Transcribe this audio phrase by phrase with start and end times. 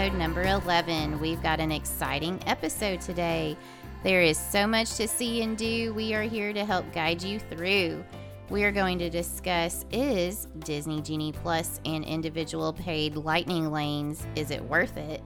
[0.00, 1.20] episode number 11.
[1.20, 3.54] We've got an exciting episode today.
[4.02, 5.92] There is so much to see and do.
[5.92, 8.02] We are here to help guide you through.
[8.48, 14.50] We are going to discuss is Disney Genie Plus and individual paid lightning lanes is
[14.50, 15.22] it worth it?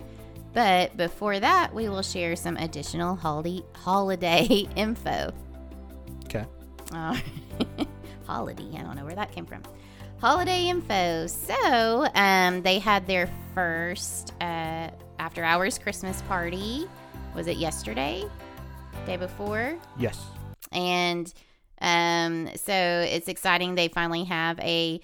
[0.52, 5.32] But before that, we will share some additional holiday holiday info.
[6.24, 6.44] Okay.
[6.92, 7.20] Oh,
[8.26, 8.76] holiday.
[8.76, 9.62] I don't know where that came from.
[10.24, 11.26] Holiday info.
[11.26, 14.88] So, um, they had their first uh,
[15.18, 16.88] after hours Christmas party.
[17.34, 18.24] Was it yesterday?
[19.04, 19.76] Day before?
[19.98, 20.24] Yes.
[20.72, 21.30] And
[21.82, 23.74] um, so it's exciting.
[23.74, 25.02] They finally have a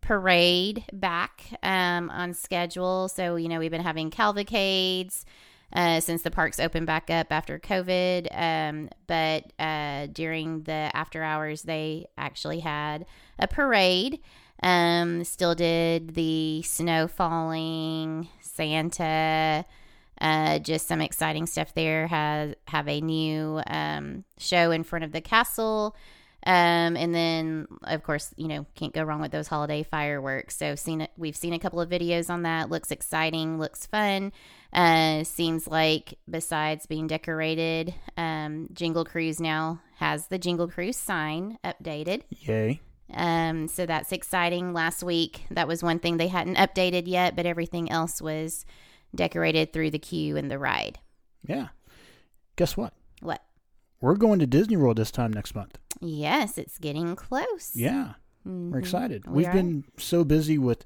[0.00, 3.08] parade back um, on schedule.
[3.08, 5.26] So, you know, we've been having cavalcades
[5.74, 8.28] uh, since the parks opened back up after COVID.
[8.30, 13.04] Um, but uh, during the after hours, they actually had
[13.38, 14.20] a parade.
[14.62, 19.64] Um, still did the snow falling, Santa,
[20.20, 22.06] uh, just some exciting stuff there.
[22.06, 25.96] Has have a new um, show in front of the castle.
[26.46, 30.56] Um, and then, of course, you know, can't go wrong with those holiday fireworks.
[30.56, 32.68] So, seen it, we've seen a couple of videos on that.
[32.68, 34.30] Looks exciting, looks fun.
[34.72, 41.58] Uh, seems like besides being decorated, um, Jingle Cruise now has the Jingle Cruise sign
[41.64, 42.22] updated.
[42.28, 42.80] Yay.
[43.12, 44.72] Um, so that's exciting.
[44.72, 48.64] Last week, that was one thing they hadn't updated yet, but everything else was
[49.14, 50.98] decorated through the queue and the ride.
[51.46, 51.68] Yeah.
[52.56, 52.94] Guess what?
[53.20, 53.42] What?
[54.00, 55.78] We're going to Disney World this time next month.
[56.00, 57.72] Yes, it's getting close.
[57.74, 58.14] Yeah.
[58.46, 58.70] Mhm.
[58.70, 59.26] We're excited.
[59.26, 59.52] We We've are.
[59.52, 60.84] been so busy with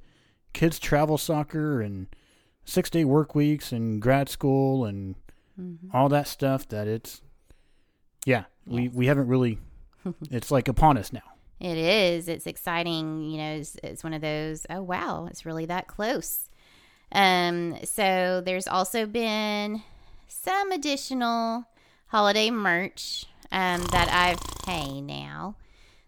[0.53, 2.07] kids travel soccer and
[2.65, 5.15] six day work weeks and grad school and
[5.61, 5.93] Mhm.
[5.95, 7.23] all that stuff that it's
[8.27, 9.59] yeah, we, we haven't really
[10.31, 11.23] it's like upon us now.
[11.61, 12.29] It is.
[12.29, 13.23] It's exciting.
[13.23, 16.49] You know, it's, it's one of those, oh, wow, it's really that close.
[17.11, 19.83] Um, so there's also been
[20.29, 21.65] some additional
[22.07, 25.57] holiday merch um, that I've, hey, now,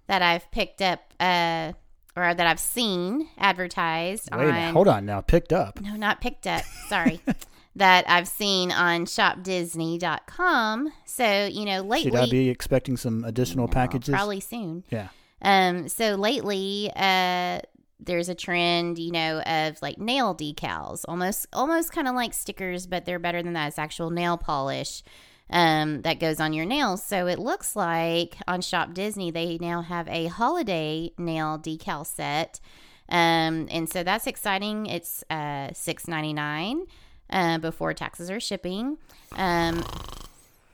[0.07, 1.73] that I've picked up uh,
[2.17, 4.73] or that I've seen advertised Wait, on.
[4.73, 5.21] hold on now.
[5.21, 5.81] Picked up.
[5.81, 6.63] No, not picked up.
[6.89, 7.21] Sorry.
[7.77, 10.93] that I've seen on shopdisney.com.
[11.05, 12.11] So, you know, lately.
[12.11, 14.13] Should I be expecting some additional No, packages?
[14.15, 14.85] Probably soon.
[14.91, 15.09] Yeah.
[15.43, 17.61] Um, so lately, uh,
[17.99, 22.87] there's a trend, you know, of like nail decals, almost, almost kind of like stickers,
[22.87, 23.69] but they're better than that.
[23.69, 25.03] It's actual nail polish
[25.51, 27.03] um, that goes on your nails.
[27.03, 32.61] So it looks like on Shop Disney, they now have a holiday nail decal set.
[33.09, 34.87] Um, and so that's exciting.
[34.87, 36.87] It's uh, six ninety nine
[37.29, 38.99] uh, before taxes or shipping.
[39.33, 39.85] Um,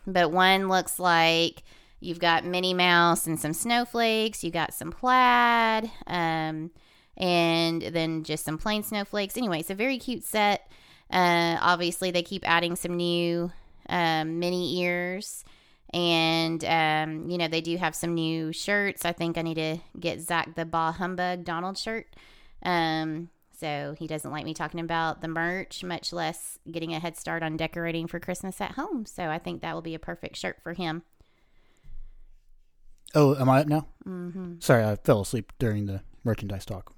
[0.07, 1.63] but one looks like
[2.01, 4.45] you've got Minnie Mouse and some snowflakes.
[4.45, 6.71] You got some plaid, um,
[7.17, 9.37] and then just some plain snowflakes.
[9.37, 10.71] Anyway, it's a very cute set.
[11.11, 13.53] Uh, obviously, they keep adding some new
[13.89, 15.45] um, mini ears.
[15.95, 19.05] And, um, you know, they do have some new shirts.
[19.05, 22.07] I think I need to get Zach the Bah Humbug Donald shirt.
[22.63, 27.17] Um, so he doesn't like me talking about the merch, much less getting a head
[27.17, 29.07] start on decorating for Christmas at home.
[29.07, 31.05] So I think that will be a perfect shirt for him.
[33.17, 33.87] Oh, am I up now?
[34.05, 36.93] hmm Sorry, I fell asleep during the merchandise talk.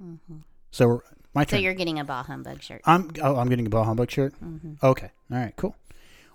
[0.71, 1.01] So we're-
[1.34, 2.81] my So you're getting a Bah Humbug shirt.
[2.84, 4.34] I'm oh, I'm getting a Ball Humbug shirt.
[4.34, 5.11] hmm Okay.
[5.31, 5.55] All right.
[5.56, 5.77] Cool.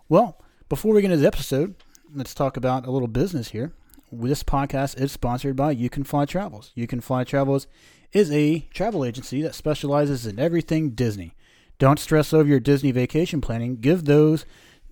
[0.07, 0.37] Well,
[0.69, 1.75] before we get into the episode,
[2.13, 3.73] let's talk about a little business here.
[4.11, 6.71] This podcast is sponsored by You Can Fly Travels.
[6.75, 7.67] You Can Fly Travels
[8.11, 11.33] is a travel agency that specializes in everything Disney.
[11.79, 13.77] Don't stress over your Disney vacation planning.
[13.77, 14.45] Give those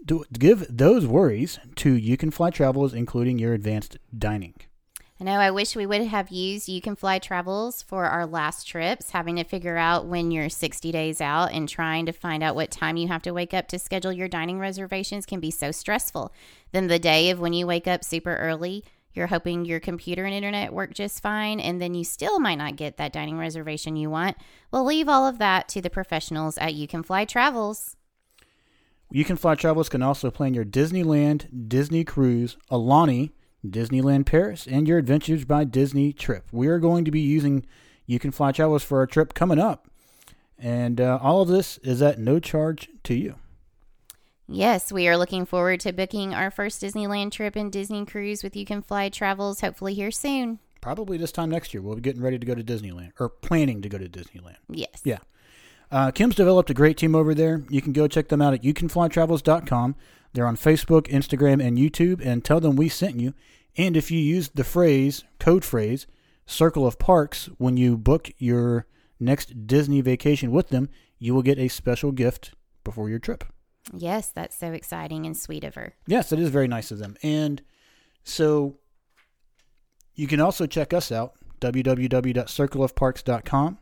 [0.04, 4.56] do, give those worries to You Can Fly Travels, including your advanced dining.
[5.22, 8.68] I know I wish we would have used You Can Fly Travels for our last
[8.68, 12.56] trips, having to figure out when you're 60 days out and trying to find out
[12.56, 15.70] what time you have to wake up to schedule your dining reservations can be so
[15.70, 16.34] stressful.
[16.72, 18.84] Then the day of when you wake up super early,
[19.14, 22.76] you're hoping your computer and internet work just fine, and then you still might not
[22.76, 24.38] get that dining reservation you want.
[24.72, 27.96] Well, leave all of that to the professionals at You Can Fly Travels.
[29.12, 33.30] You Can Fly Travels can also plan your Disneyland, Disney Cruise, Aulani,
[33.66, 36.48] Disneyland Paris, and your Adventures by Disney trip.
[36.52, 37.66] We are going to be using
[38.06, 39.88] You Can Fly Travels for our trip coming up.
[40.58, 43.36] And uh, all of this is at no charge to you.
[44.48, 48.56] Yes, we are looking forward to booking our first Disneyland trip and Disney cruise with
[48.56, 50.60] You Can Fly Travels, hopefully here soon.
[50.82, 51.82] Probably this time next year.
[51.82, 54.58] We'll be getting ready to go to Disneyland, or planning to go to Disneyland.
[54.70, 55.02] Yes.
[55.04, 55.20] Yeah.
[55.92, 57.62] Uh, Kim's developed a great team over there.
[57.70, 59.96] You can go check them out at youcanflytravels.com.
[60.34, 63.34] They're on Facebook, Instagram, and YouTube, and tell them we sent you.
[63.78, 66.06] And if you use the phrase, code phrase,
[66.46, 68.86] Circle of Parks, when you book your
[69.20, 70.90] next Disney vacation with them,
[71.20, 73.44] you will get a special gift before your trip.
[73.94, 75.94] Yes, that's so exciting and sweet of her.
[76.08, 77.16] Yes, it is very nice of them.
[77.24, 77.62] And
[78.24, 78.78] so
[80.16, 83.78] you can also check us out, www.circleofparks.com.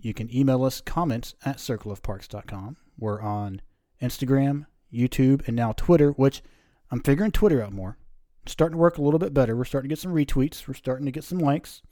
[0.00, 2.76] You can email us comments at circleofparks.com.
[2.98, 3.60] We're on
[4.00, 6.42] Instagram, YouTube, and now Twitter, which
[6.90, 7.96] I'm figuring Twitter out more.
[8.42, 9.56] It's starting to work a little bit better.
[9.56, 10.66] We're starting to get some retweets.
[10.66, 11.82] We're starting to get some likes.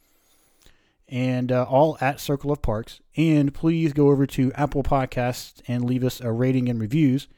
[1.08, 3.00] And uh, all at Circle of Parks.
[3.16, 7.28] And please go over to Apple Podcasts and leave us a rating and reviews.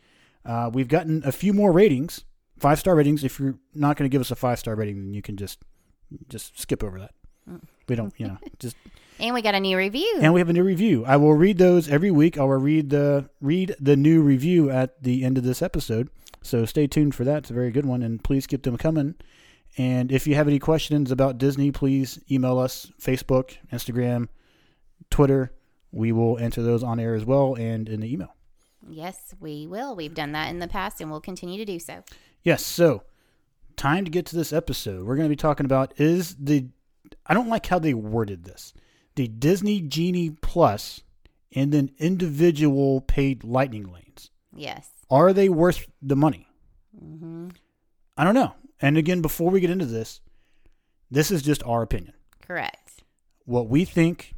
[0.44, 2.24] Uh, we've gotten a few more ratings,
[2.58, 3.24] five star ratings.
[3.24, 5.58] If you're not going to give us a five star rating, then you can just
[6.28, 7.12] just skip over that.
[7.88, 8.76] We don't, you know, just
[9.20, 10.18] And we got a new review.
[10.20, 11.04] and we have a new review.
[11.04, 12.38] I will read those every week.
[12.38, 16.08] I will read the read the new review at the end of this episode.
[16.42, 17.38] So stay tuned for that.
[17.38, 19.16] It's a very good one, and please keep them coming.
[19.76, 24.28] And if you have any questions about Disney, please email us Facebook, Instagram,
[25.10, 25.52] Twitter.
[25.90, 28.34] We will answer those on air as well and in the email.
[28.88, 29.94] yes, we will.
[29.96, 32.02] We've done that in the past and we'll continue to do so.
[32.42, 33.02] Yes, so
[33.76, 35.06] time to get to this episode.
[35.06, 36.66] We're going to be talking about is the
[37.26, 38.72] I don't like how they worded this.
[39.18, 41.00] The Disney Genie Plus
[41.52, 44.30] and then individual paid lightning lanes.
[44.54, 44.90] Yes.
[45.10, 46.46] Are they worth the money?
[46.96, 47.48] hmm
[48.16, 48.54] I don't know.
[48.80, 50.20] And again, before we get into this,
[51.10, 52.14] this is just our opinion.
[52.40, 53.02] Correct.
[53.44, 54.36] What we think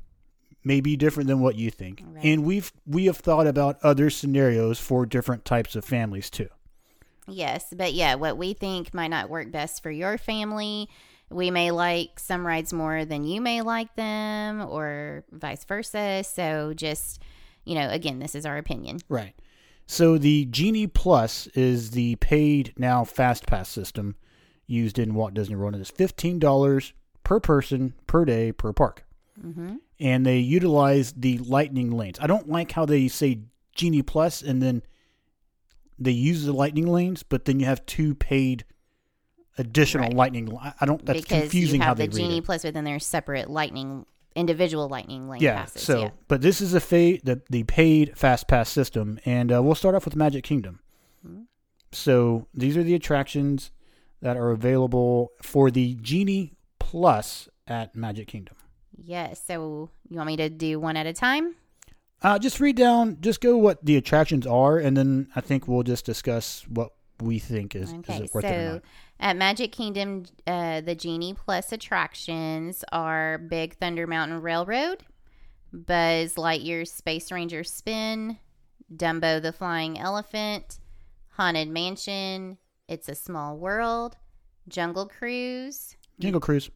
[0.64, 2.02] may be different than what you think.
[2.02, 2.24] Right.
[2.24, 6.48] And we've we have thought about other scenarios for different types of families too.
[7.28, 10.88] Yes, but yeah, what we think might not work best for your family.
[11.30, 16.24] We may like some rides more than you may like them, or vice versa.
[16.24, 17.22] So just,
[17.64, 18.98] you know, again, this is our opinion.
[19.08, 19.34] Right.
[19.86, 24.16] So the Genie Plus is the paid now fast pass system
[24.66, 25.74] used in Walt Disney World.
[25.74, 26.92] It is fifteen dollars
[27.24, 29.04] per person per day per park,
[29.40, 32.18] hmm and they utilize the lightning lanes.
[32.20, 33.40] I don't like how they say
[33.74, 34.82] Genie Plus and then
[35.98, 38.64] they use the lightning lanes, but then you have two paid
[39.60, 40.16] additional Right.
[40.16, 40.56] lightning.
[40.80, 41.04] I don't.
[41.04, 42.40] That's because confusing you how have they the Genie.
[42.40, 45.60] Plus, but then there's separate lightning, individual lightning lane Yeah.
[45.60, 45.82] passes.
[45.82, 46.10] So, yeah.
[46.28, 49.94] but this is a fa- the the paid fast pass system, and uh, we'll start
[49.94, 50.80] off with Magic Kingdom.
[51.26, 51.44] Mhm.
[51.92, 53.70] So these are the attractions
[54.22, 58.56] that are available for the Genie Plus at Magic Kingdom.
[59.02, 59.40] Yes.
[59.46, 61.54] So you want me to do one at a time?
[62.22, 65.82] Uh, just read down, just go what the attractions are, and then I think we'll
[65.84, 68.82] just discuss what we think is, is it worth it or not.
[69.20, 75.04] At Magic Kingdom, uh, the Genie Plus attractions are Big Thunder Mountain Railroad,
[75.74, 78.38] Buzz Lightyear's Space Ranger Spin,
[78.90, 80.78] Dumbo the Flying Elephant,
[81.32, 82.56] Haunted Mansion,
[82.88, 84.16] It's a Small World,
[84.68, 86.70] Jungle Cruise, Jingle Cruise.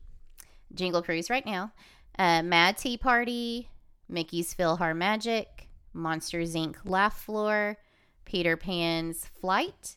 [0.74, 1.72] Jingle Cruise right now,
[2.18, 3.70] uh, Mad Tea Party,
[4.06, 5.46] Mickey's PhilharMagic,
[5.94, 6.76] Monsters Inc.
[6.84, 7.78] Laugh Floor,
[8.26, 9.96] Peter Pan's Flight,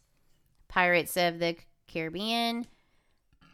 [0.69, 1.57] Pirates of the
[1.87, 2.67] Caribbean,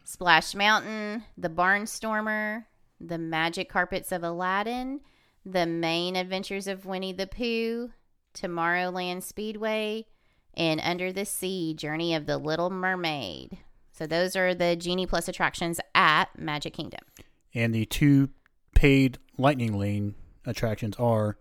[0.04, 2.64] Splash Mountain, The Barnstormer,
[3.00, 5.00] The Magic Carpets of Aladdin,
[5.44, 7.90] The Many Adventures of Winnie the Pooh,
[8.34, 10.06] Tomorrowland Speedway,
[10.54, 13.58] and Under the Sea Journey of the Little Mermaid.
[13.92, 17.00] So those are the Genie Plus attractions at Magic Kingdom.
[17.54, 18.30] And the two
[18.74, 21.38] paid Lightning Lane attractions are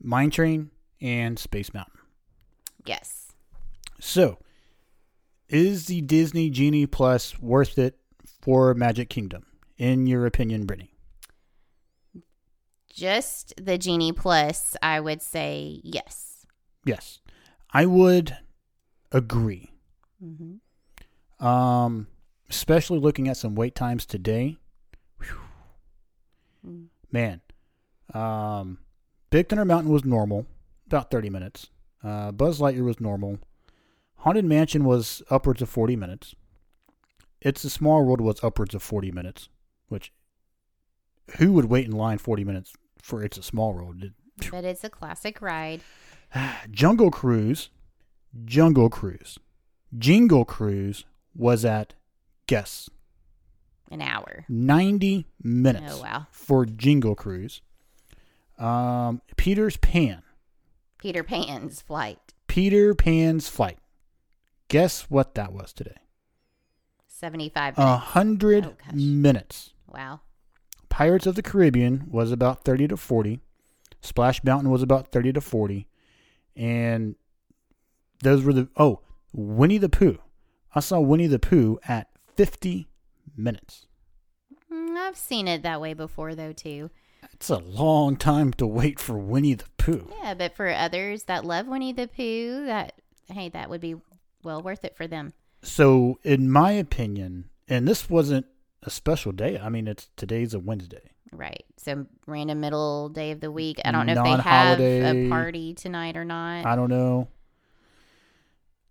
[0.00, 0.70] Mine Train
[1.00, 1.98] and Space Mountain.
[2.84, 3.32] Yes.
[4.00, 4.38] So,
[5.48, 7.98] is the Disney Genie Plus worth it
[8.40, 10.92] for Magic Kingdom, in your opinion, Brittany?
[12.92, 16.46] Just the Genie Plus, I would say yes.
[16.84, 17.20] Yes,
[17.72, 18.36] I would
[19.12, 19.72] agree.
[20.24, 21.46] Mm-hmm.
[21.46, 22.06] Um,
[22.48, 24.56] especially looking at some wait times today.
[26.66, 26.86] Mm.
[27.12, 27.40] Man,
[28.14, 28.78] um,
[29.30, 30.46] Big Thunder Mountain was normal,
[30.86, 31.68] about thirty minutes.
[32.02, 33.38] Uh, Buzz Lightyear was normal.
[34.18, 36.34] Haunted Mansion was upwards of forty minutes.
[37.40, 39.48] It's a Small World was upwards of forty minutes,
[39.88, 40.12] which
[41.38, 44.02] who would wait in line forty minutes for It's a Small World?
[44.50, 45.80] But it's a classic ride.
[46.70, 47.70] Jungle Cruise,
[48.44, 49.38] Jungle Cruise,
[49.96, 51.04] Jingle Cruise
[51.34, 51.94] was at
[52.46, 52.88] guess
[53.90, 54.44] An hour.
[54.48, 56.26] ninety minutes Oh, wow.
[56.30, 57.60] for Jingle Cruise.
[58.58, 60.22] Um, Peter's Pan,
[60.98, 62.18] Peter Pan's flight.
[62.48, 63.78] Peter Pan's flight.
[64.68, 65.96] Guess what that was today?
[67.08, 68.04] 75 A minutes.
[68.04, 68.94] hundred Oh, gosh.
[68.94, 69.72] minutes.
[69.86, 70.20] wow.
[70.88, 73.40] Pirates of the Caribbean was about thirty to forty.
[74.00, 75.88] Splash Mountain was about thirty to forty,
[76.54, 77.16] and
[78.22, 79.00] those were the oh
[79.32, 80.18] Winnie the Pooh.
[80.74, 82.88] I saw Winnie the Pooh at fifty
[83.36, 83.86] minutes.
[84.72, 86.90] Mm, I've seen it that way before, though, too.
[87.32, 90.08] It's a long time to wait for Winnie the Pooh.
[90.22, 92.94] Yeah, but for others that love Winnie the Pooh, that
[93.30, 93.96] hey, that would be
[94.46, 95.34] well worth it for them.
[95.62, 98.46] So, in my opinion, and this wasn't
[98.82, 99.58] a special day.
[99.58, 101.10] I mean, it's today's a Wednesday.
[101.32, 101.64] Right.
[101.76, 103.80] So random middle day of the week.
[103.84, 106.64] I don't know if they have a party tonight or not.
[106.64, 107.28] I don't know.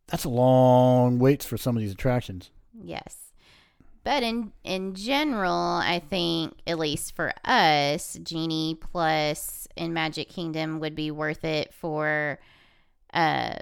[0.07, 2.51] That's a long waits for some of these attractions.
[2.73, 3.17] Yes.
[4.03, 10.79] But in in general, I think at least for us, Genie Plus in Magic Kingdom
[10.79, 12.39] would be worth it for
[13.13, 13.55] uh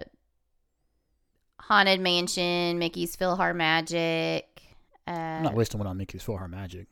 [1.67, 4.43] Haunted Mansion, Mickey's PhilharMagic.
[5.07, 6.87] I'm Uh, not wasting one on Mickey's PhilharMagic.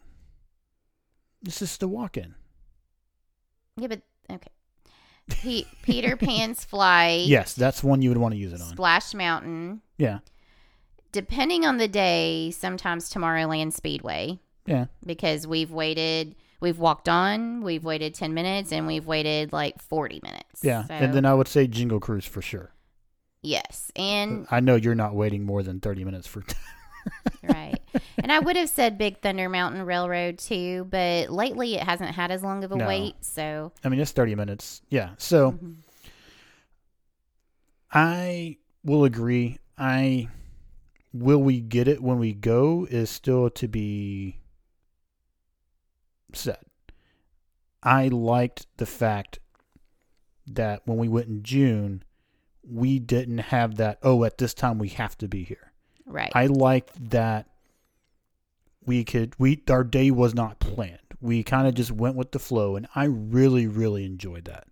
[1.42, 2.36] This is the walk-in.
[3.78, 4.50] yeah, but okay.
[5.30, 7.26] Pe- Peter Pan's Flight.
[7.28, 8.68] Yes, that's one you would want to use it on.
[8.70, 9.82] Splash Mountain.
[9.98, 10.20] Yeah,
[11.12, 14.40] Depending on the day, sometimes Tomorrowland Speedway.
[14.66, 14.86] yeah.
[15.06, 20.20] because we've waited we've walked on we've waited 10 minutes and we've waited like 40
[20.24, 22.72] minutes Yeah, so, and then I would say Jingle Cruise for sure.
[23.42, 26.44] Yes and I know you're not waiting more than 30 minutes for.
[27.44, 27.80] right
[28.22, 32.30] and i would have said big thunder mountain railroad too but lately it hasn't had
[32.30, 32.88] as long of a No.
[32.88, 34.82] wait so I mean, it's 30 minutes.
[34.90, 35.12] Yeah.
[35.18, 35.78] So mhm.
[37.92, 39.58] I will agree.
[39.78, 40.28] I
[41.14, 44.38] will we get it when we go is still to be
[46.34, 46.60] said.
[47.84, 49.40] I liked the fact
[50.48, 52.04] that when we went in June,
[52.68, 54.00] we didn't have that.
[54.04, 55.72] Oh, at this time we have to be here.
[56.06, 57.48] right I liked that
[58.86, 60.98] we could we our day was not planned.
[61.20, 64.66] We kind of just went with the flow, and I really really enjoyed that.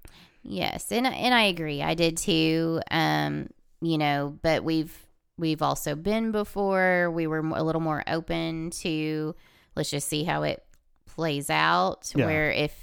[0.44, 3.50] yes and and i agree i did too um
[3.82, 4.96] you know but we've
[5.38, 9.36] we've also been before we were a little more open to
[9.76, 10.64] let's just see how it
[11.06, 12.26] plays out Yeah.
[12.26, 12.74] where if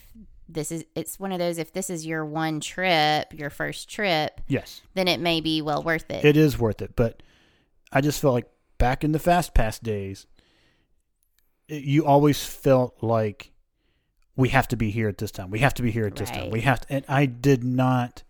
[0.49, 4.41] this is it's one of those if this is your one trip your first trip
[4.47, 7.23] Yes, then it may be well worth it, it is worth it, but
[7.93, 8.49] I just felt like
[8.79, 10.27] back in the fast pass days,
[11.69, 13.53] it, you always felt like
[14.37, 15.51] we have to be here at this time.
[15.51, 16.51] We have to be here at this time.
[16.51, 18.23] We have to, and I did not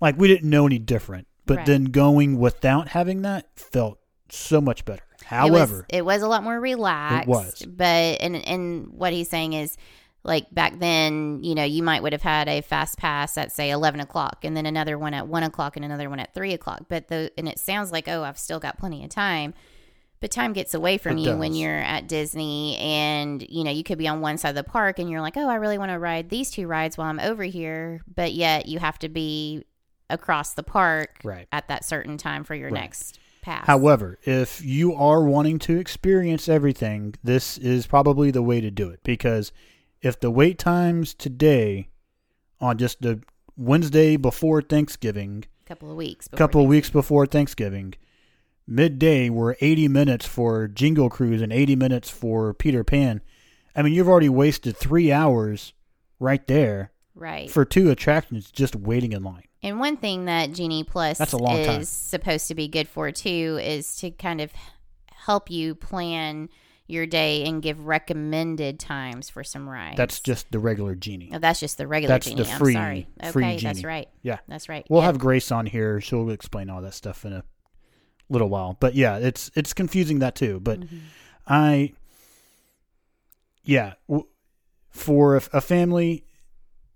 [0.00, 1.26] like we didn't know any different.
[1.46, 1.66] But Right.
[1.66, 3.98] then going without having that felt
[4.30, 5.02] so much better.
[5.24, 7.66] However, it was, it was a lot more relaxed It was.
[7.68, 9.76] but and and what he's saying is
[10.22, 13.70] like back then you know you might would have had a fast pass at say
[13.70, 16.84] 11 o'clock and then another one at 1 o'clock and another one at 3 o'clock.
[16.88, 19.54] But the and it sounds like oh i've still got plenty of time.
[20.20, 23.82] But time gets away from It you when you're at disney and you know you
[23.82, 25.90] could be on one side of the park and you're like oh i really want
[25.90, 28.02] to ride these two rides while i'm over here.
[28.14, 29.64] But yet you have to be
[30.10, 31.46] across the park right.
[31.52, 32.80] at that certain time for your Right.
[32.82, 33.66] next pass.
[33.66, 38.90] However, if you are wanting to experience everything, this is probably the way to do
[38.90, 39.52] it because
[40.02, 41.88] if the wait times today
[42.60, 43.22] on just the
[43.56, 47.94] Wednesday before Thanksgiving, couple of weeks a couple of weeks before Thanksgiving,
[48.66, 53.20] midday were 80 minutes for Jingle Cruise and 80 minutes for Peter Pan.
[53.74, 55.74] I mean, you've already wasted 3 hours
[56.18, 59.44] right there right for two attractions just waiting in line.
[59.62, 61.84] And one thing that Genie Plus That's a long is time.
[61.84, 64.50] supposed to be good for too is to kind of
[65.12, 66.48] help you plan
[66.90, 69.96] your day and give recommended times for some rides.
[69.96, 71.30] That's just the regular Genie.
[71.32, 72.58] Oh, that's just the regular That's the Genie.
[72.58, 73.08] free- I'm sorry.
[73.22, 74.08] Okay, free that's right.
[74.22, 74.38] Yeah.
[74.48, 74.86] That's right.
[74.90, 75.06] We'll Yeah.
[75.06, 76.00] have Grace on here.
[76.00, 77.44] She'll explain all that stuff in a
[78.28, 78.76] little while.
[78.78, 80.60] But yeah, it's it's confusing that too.
[80.60, 80.98] But Mhm.
[81.46, 81.92] I,
[83.64, 83.94] yeah,
[84.90, 86.24] for a, a family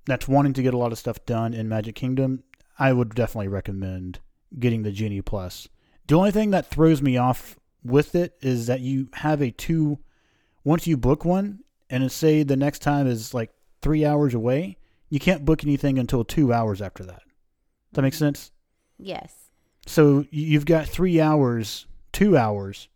[0.06, 2.42] that's wanting to get a lot of stuff done in Magic Kingdom,
[2.78, 4.20] I would definitely recommend
[4.58, 5.68] getting the Genie Plus.
[6.06, 9.98] The only thing that throws me off with it is that you have a two.
[10.64, 13.50] Once you book one, and say the next time is like
[13.80, 14.76] three hours away,
[15.10, 17.22] you can't book anything until two hours after that.
[17.22, 18.24] Does that make mm-hmm.
[18.24, 18.50] sense?
[18.98, 19.34] Yes.
[19.86, 22.88] So you've got three hours, two hours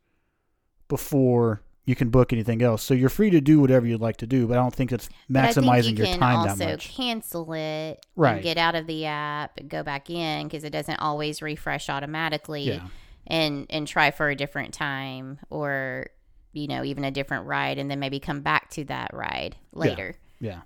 [0.88, 2.82] before you can book anything else.
[2.82, 5.08] So you're free to do whatever you'd like to do, but I don't think it's
[5.34, 6.94] I think you your can time also that much.
[6.94, 8.34] cancel it Right.
[8.34, 12.62] and get out of the app go back in because it doesn't always refresh automatically.
[12.62, 12.88] Yeah.
[13.28, 16.08] And and try for a different time or
[16.52, 20.16] you know even a different ride and then maybe come back to that ride later
[20.40, 20.62] Yeah.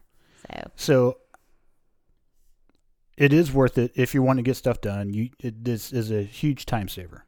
[0.49, 1.19] so So
[3.19, 5.12] it is worth it if you want to get stuff done.
[5.12, 7.26] You it, this is a huge time saver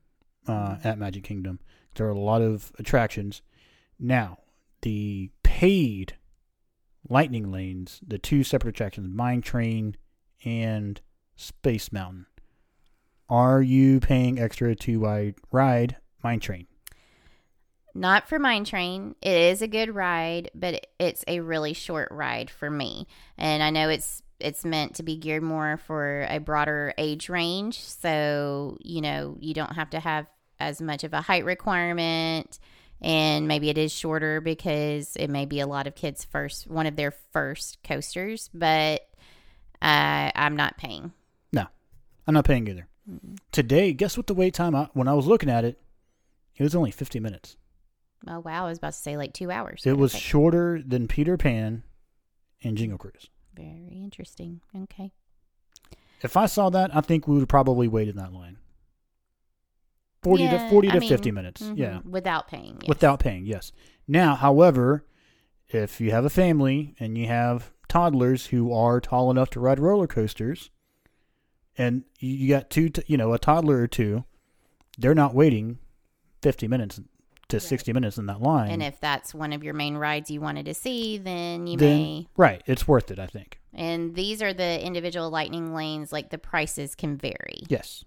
[0.49, 1.61] uh, at Magic Kingdom.
[1.95, 3.43] There are a lot of attractions.
[3.99, 4.39] Now,
[4.83, 6.17] the paid
[7.09, 9.97] lightning lanes, the two separate attractions, Mine Train
[10.45, 11.01] and
[11.37, 12.27] Space Mountain.
[13.29, 16.67] Are you paying extra to ride, Mine Train?
[17.95, 19.15] Not for Mine Train.
[19.23, 23.07] It is a good ride, but it's a really short ride for me.
[23.39, 27.81] And I know it's it's meant to be geared more for a broader age range,
[27.81, 30.27] so you know you don't have to have
[30.59, 32.59] as much of a height requirement,
[33.01, 36.87] and maybe it is shorter because it may be a lot of kids' first one
[36.87, 38.51] of their first coasters.
[38.53, 39.03] But
[39.81, 41.13] uh, I'm not paying.
[41.53, 41.67] No,
[42.27, 42.89] I'm not paying either.
[43.53, 44.75] Today, guess what the wait time?
[44.75, 45.79] I, when I was looking at it,
[46.57, 47.57] it was only 50 minutes.
[48.27, 49.83] Oh wow, I was about to say like two hours.
[49.85, 51.83] It was shorter than Peter Pan
[52.63, 53.29] and Jingle Cruise.
[53.55, 54.61] very interesting.
[54.75, 55.13] Okay.
[56.23, 58.57] If I saw that, I think we would probably wait in that line.
[60.23, 61.63] 40 Yeah, to 40 I to mean, 50 minutes.
[61.63, 62.01] mhm, Yeah.
[62.09, 62.79] Without paying.
[62.81, 62.89] yes.
[62.89, 63.73] Without paying, yes.
[64.09, 65.05] Now, however,
[65.69, 69.79] if you have a family and you have toddlers who are tall enough to ride
[69.79, 70.71] roller coasters
[71.77, 74.25] and you got two, t- you know, a toddler or two,
[74.99, 75.79] they're not waiting
[76.43, 77.01] 50 minutes
[77.49, 78.71] to 60 minutes in that line.
[78.71, 81.99] And if that's one of your main rides you wanted to see, then you then,
[81.99, 82.29] may.
[82.37, 83.61] right, it's worth it, I think.
[83.73, 87.63] And these are the individual lightning lanes, like the prices can vary.
[87.69, 88.05] Yes.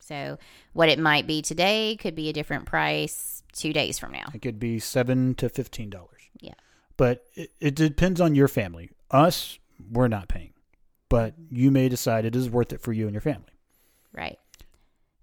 [0.00, 0.38] So,
[0.72, 4.26] what it might be today could be a different price two days from now.
[4.34, 5.94] It could be 7 to $15.
[6.40, 6.52] Yeah.
[6.96, 8.90] But it, it depends on your family.
[9.10, 9.58] Us,
[9.90, 10.53] we're not paying.
[11.14, 13.52] But you may decide it is worth it for you and your family.
[14.12, 14.40] Right.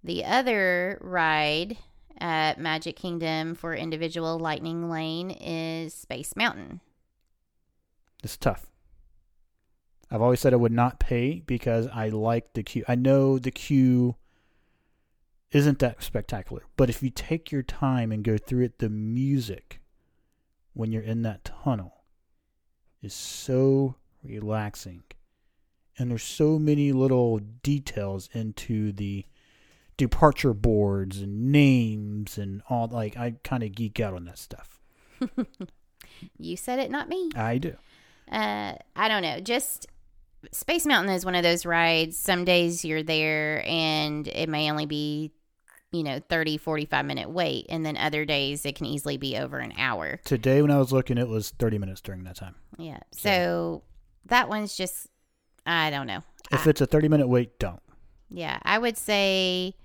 [0.06, 1.78] The other ride
[2.18, 6.80] at Magic Kingdom for individual lightning lane is Space Mountain.
[8.24, 8.68] It's tough.
[10.10, 12.86] I've always said I would not pay because I like the queue.
[12.88, 14.16] I know the queue
[15.52, 19.82] isn't that spectacular, but if you take your time and go through it, the music
[20.72, 22.06] when you're in that tunnel
[23.02, 25.04] is so relaxing.
[25.98, 29.26] And there's so many little details into the
[29.98, 34.80] departure boards and names and all like I kind of geek out on that stuff.
[36.38, 37.30] You said it, not me.
[37.36, 37.76] I do.
[38.32, 39.40] Uh, I don't know.
[39.40, 39.88] Just
[40.52, 42.18] Space Mountain is one of those rides.
[42.18, 45.32] Some days you're there and it may only be,
[45.92, 47.66] you know, 30, 45 minute wait.
[47.70, 50.20] And then other days it can easily be over an hour.
[50.24, 52.56] Today when I was looking it was 30 minutes during that time.
[52.78, 53.00] Yeah.
[53.12, 53.84] So
[54.26, 55.08] that one's just,
[55.66, 56.24] I don't know.
[56.52, 57.82] If it's a 30 minute wait, don't.
[58.30, 58.60] Yeah.
[58.64, 59.76] I would say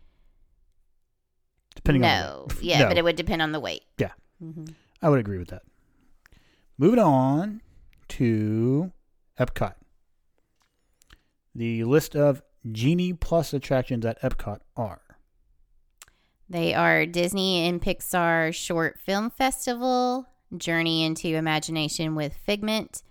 [1.75, 2.49] Depending on no.
[2.61, 2.81] Yeah.
[2.81, 2.89] No.
[2.89, 3.83] But it would depend on the wait.
[3.99, 4.13] Yeah.
[4.41, 4.65] hmm
[5.03, 5.63] I would agree with that.
[6.79, 7.61] Moving on
[8.09, 8.93] to
[9.39, 9.75] Epcot.
[11.55, 15.01] The list of Genie Plus attractions at Epcot are
[16.49, 23.03] They are Disney and Pixar Short Film Festival, Journey into Imagination with Figment,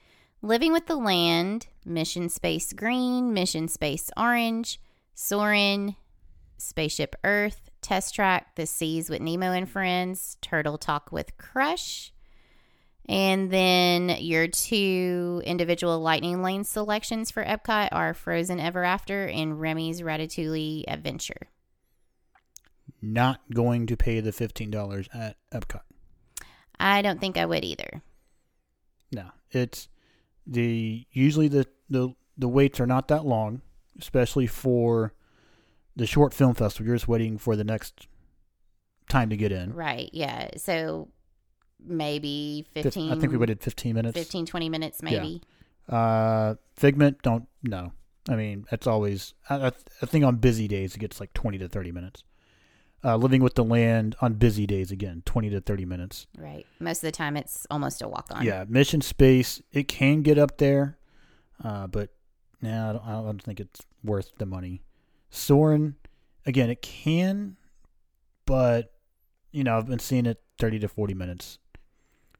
[0.41, 4.79] Living with the Land, Mission Space Green, Mission Space Orange,
[5.15, 5.95] Soarin',
[6.57, 12.11] Spaceship Earth, Test Track, The Seas with Nemo and Friends, Turtle Talk with Crush.
[13.07, 19.59] And then your two individual lightning lane selections for Epcot are Frozen Ever After and
[19.61, 21.49] Remy's Ratatouille Adventure.
[23.01, 25.81] not going to pay the $15 at Epcot.
[26.79, 28.01] I don't think I would either.
[29.11, 29.87] No, it's
[30.47, 33.61] the usually the the the waits are not that long,
[33.99, 35.13] especially for
[35.95, 36.87] the short film festival.
[36.87, 38.07] You're just waiting for the next
[39.09, 39.73] time to get in.
[39.73, 40.09] Right.
[40.13, 40.49] Yeah.
[40.57, 41.09] So
[41.83, 44.17] maybe Fif- 15 I think we waited 15 minutes.
[44.17, 45.41] 15 20 minutes maybe.
[45.87, 47.91] Uh, Figment, don't no.
[48.27, 49.33] I mean, it's always.
[49.49, 52.23] I, I, I think on busy days it gets like 20 to 30 minutes.
[53.05, 56.25] Uh, living with the land on busy days again, 20 to 30 minutes.
[56.39, 56.65] Right.
[56.79, 58.43] Most of the time it's almost a walk on.
[58.43, 60.97] Yeah, Mission Space, it can get up there,
[61.63, 62.09] uh, but
[62.63, 64.81] nah, I don't, I don't think it's worth the money.
[65.29, 65.97] Soarin',
[66.47, 67.57] again, it can,
[68.47, 68.91] but
[69.51, 71.59] you know, I've been seeing it 30 to 40 minutes.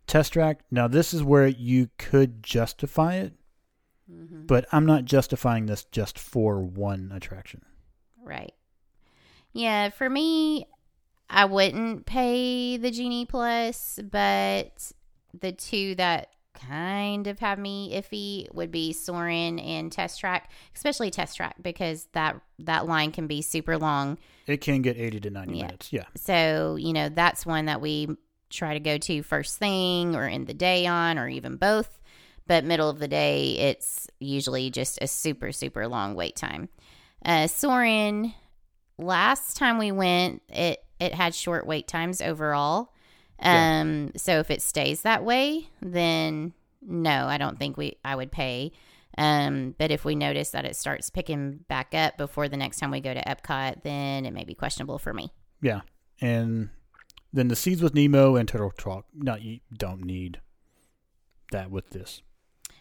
[0.07, 3.33] Test track, now this is where you could justify it,
[4.09, 7.61] hmm but I'm not justifying this just for one attraction.
[8.23, 8.53] Right.
[9.55, 9.89] Yeah.
[9.89, 10.67] For me,
[11.29, 14.91] I wouldn't pay the Genie Plus, but
[15.39, 21.09] the two that kind of have me iffy would be Soarin' and Test Track, especially
[21.11, 24.17] Test Track because that that line can be super long.
[24.45, 25.65] It can get 80 to 90 Yeah.
[25.65, 25.91] minutes.
[25.91, 26.05] Yeah.
[26.15, 28.07] So, you know, that's one that we
[28.49, 31.99] try to go to first thing or in the day on or even both.
[32.47, 36.69] But middle of the day, it's usually just a super, super long wait time.
[37.25, 38.33] Uh, Soarin',
[38.97, 42.93] last time we went, it, it had short wait times overall.
[43.41, 43.81] Yeah.
[43.81, 48.31] Um, so if it stays that way, then no, I don't think we I would
[48.31, 48.71] pay.
[49.17, 52.91] Um, but if we notice that it starts picking back up before the next time
[52.91, 55.31] we go to Epcot, then it may be questionable for me.
[55.61, 55.81] Yeah.
[56.21, 56.69] And
[57.35, 59.07] Then the Seas with Nemo and Turtle Talk.
[59.13, 60.39] No, you don't need
[61.51, 62.21] that with this.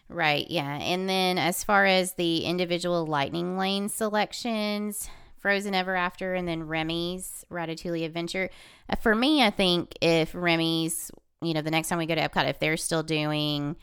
[0.08, 0.76] Right, yeah.
[0.76, 5.10] And then as far as the individual lightning lane selections,
[5.44, 8.48] Frozen Ever After and then Remy's Ratatouille Adventure.
[8.88, 11.10] Uh, for me, I think if Remy's,
[11.42, 13.76] you know, the next time we go to Epcot, if they're still doing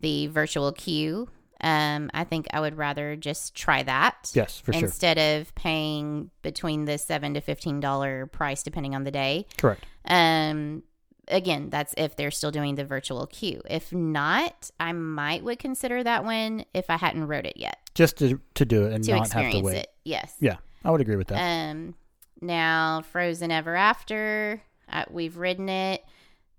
[0.00, 1.26] the virtual queue,
[1.62, 4.30] um, I think I would rather just try that.
[4.34, 4.82] Yes, for sure.
[4.82, 9.46] Instead of paying between the seven to fifteen dollar price depending on the day.
[9.56, 9.86] Correct.
[10.04, 10.82] Um,
[11.28, 13.62] again, that's if they're still doing the virtual queue.
[13.70, 18.18] If not, I might would consider that one if I hadn't wrote it yet Just
[18.18, 19.76] to to do it and to not have to wait.
[19.78, 19.88] it.
[20.04, 20.34] Yes.
[20.40, 21.40] Yeah, I would agree with that.
[21.70, 21.94] Um,
[22.40, 26.04] now Frozen Ever After, uh, we've ridden it.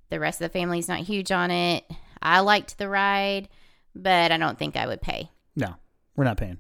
[0.10, 1.86] The rest of the family's not huge on it.
[2.22, 3.48] I liked the ride,
[3.96, 5.30] but I don't think I would pay.
[5.56, 5.76] no,
[6.16, 6.58] we're not paying.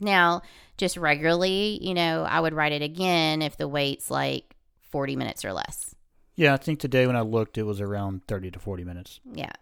[0.00, 0.42] Now,
[0.76, 4.54] just regularly, you know, I would ride it again if the wait's like
[4.90, 5.94] 40 minutes or less.
[6.36, 9.20] Yeah, I think today when I looked, it was around thirty to forty minutes.
[9.32, 9.52] Yeah.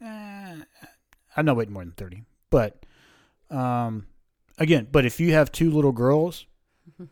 [0.00, 0.56] Eh,
[1.36, 2.84] I'm not waiting more than thirty, but
[3.50, 4.06] um,
[4.58, 6.46] again, but if you have two little girls,
[6.90, 7.08] Mhm.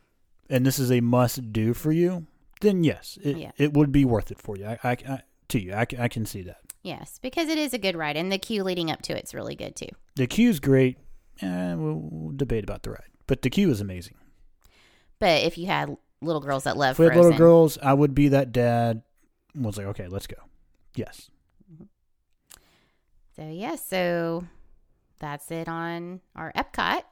[0.51, 2.27] and this is a must do for you,
[2.61, 3.53] then yes, it Yeah.
[3.57, 4.67] it would be worth it for you.
[4.67, 6.61] I, I, I to you, I, can- I can see that.
[6.83, 9.55] Yes, because it is a good ride, and the queue leading up to it's really
[9.55, 9.89] good too.
[10.17, 10.99] The queue's great.
[11.41, 14.15] Eh, we'll, we'll debate about the ride, but the queue is amazing.
[15.19, 17.95] But if you had little girls that love If we had Frozen, little girls, I
[17.95, 19.03] would be that dad.
[19.55, 20.37] Was like, okay, let's go.
[20.97, 21.31] Yes.
[23.37, 24.45] So yeah, so
[25.19, 27.03] that's it on our Epcot.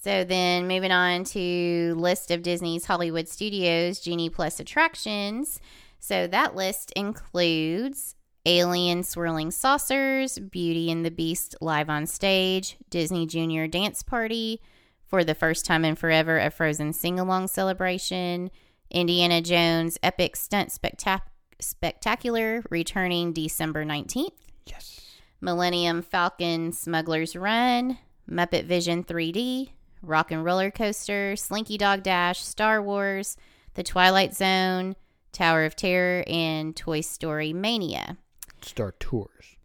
[0.00, 5.60] So then moving on to list of Disney's Hollywood Studios Genie Plus attractions.
[5.98, 8.14] So that list includes
[8.46, 14.62] Alien Swirling Saucers, Beauty and the Beast live on stage, Disney Junior Dance Party,
[15.04, 18.50] for the first time in forever a Frozen sing along celebration,
[18.90, 21.22] Indiana Jones Epic Stunt Spectac-
[21.60, 24.30] Spectacular returning December 19th.
[24.64, 25.00] Yes.
[25.40, 27.98] Millennium Falcon Smuggler's Run,
[28.30, 29.70] Muppet Vision 3D,
[30.02, 33.36] Rock and Roller Coaster, Slinky Dog Dash, Star Wars,
[33.74, 34.96] The Twilight Zone,
[35.32, 38.16] Tower of Terror, and Toy Story Mania.
[38.60, 39.56] Star Tours.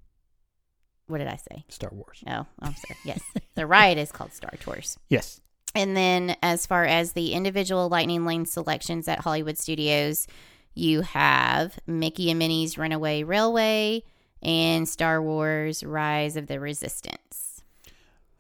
[1.07, 1.65] What did I say?
[1.69, 2.23] Star Wars.
[2.27, 2.97] Oh, I'm sorry.
[3.05, 3.21] Yes.
[3.55, 4.97] the ride is called Star Tours.
[5.09, 5.41] Yes.
[5.75, 10.27] And then, as far as the individual Lightning Lane selections at Hollywood Studios,
[10.75, 14.03] you have Mickey and Minnie's Runaway Railway
[14.41, 17.63] and Star Wars Rise of the Resistance.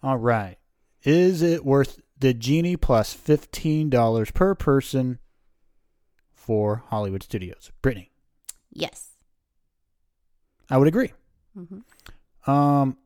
[0.01, 0.57] All right.
[1.03, 5.19] Is it worth the Genie plus $15 per person
[6.31, 7.71] for Hollywood Studios?
[7.81, 8.11] Brittany,
[8.71, 9.09] Yes.
[10.69, 11.11] I would agree.
[11.53, 11.79] hmm
[12.49, 12.97] Um,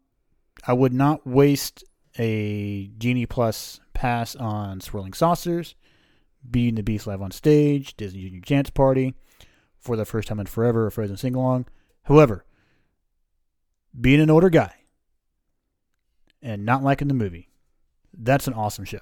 [0.66, 1.84] I would not waste
[2.20, 5.76] a Genie Plus pass on Swirling Saucers,
[6.50, 9.14] Being the Beast live on stage, Disney Junior Dance Party,
[9.78, 11.66] for the first time in forever, a Frozen sing along.
[12.04, 12.46] However,
[14.00, 14.74] being an older guy
[16.42, 17.47] and not liking the movie,
[18.18, 19.00] that's an awesome show.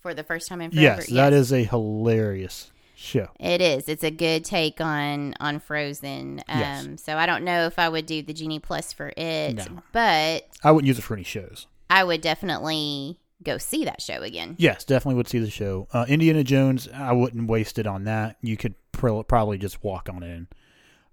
[0.00, 0.82] For the first time in forever.
[1.02, 3.28] Yes, that is a hilarious show.
[3.38, 3.88] It is.
[3.88, 6.42] It's a good take on on Frozen.
[6.48, 6.88] Um, Yes.
[7.02, 9.82] So I don't know if I would do the Genie Plus for it, No.
[9.92, 11.66] but I wouldn't use it for any shows.
[11.90, 14.54] I would definitely go see that show again.
[14.58, 15.86] Yes, definitely would see the show.
[15.92, 18.36] Uh, Indiana Jones, I wouldn't waste it on that.
[18.42, 20.48] You could pr- probably just walk on in.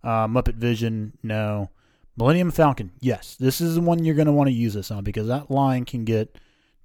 [0.04, 1.72] Uh, Muppet Vision, no.
[2.16, 3.36] Millennium Falcon, yes.
[3.40, 5.84] This is the one you're going to want to use this on because that line
[5.86, 6.38] can get.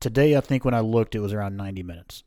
[0.02, 2.24] Today, I think when I looked, it was around 90 minutes.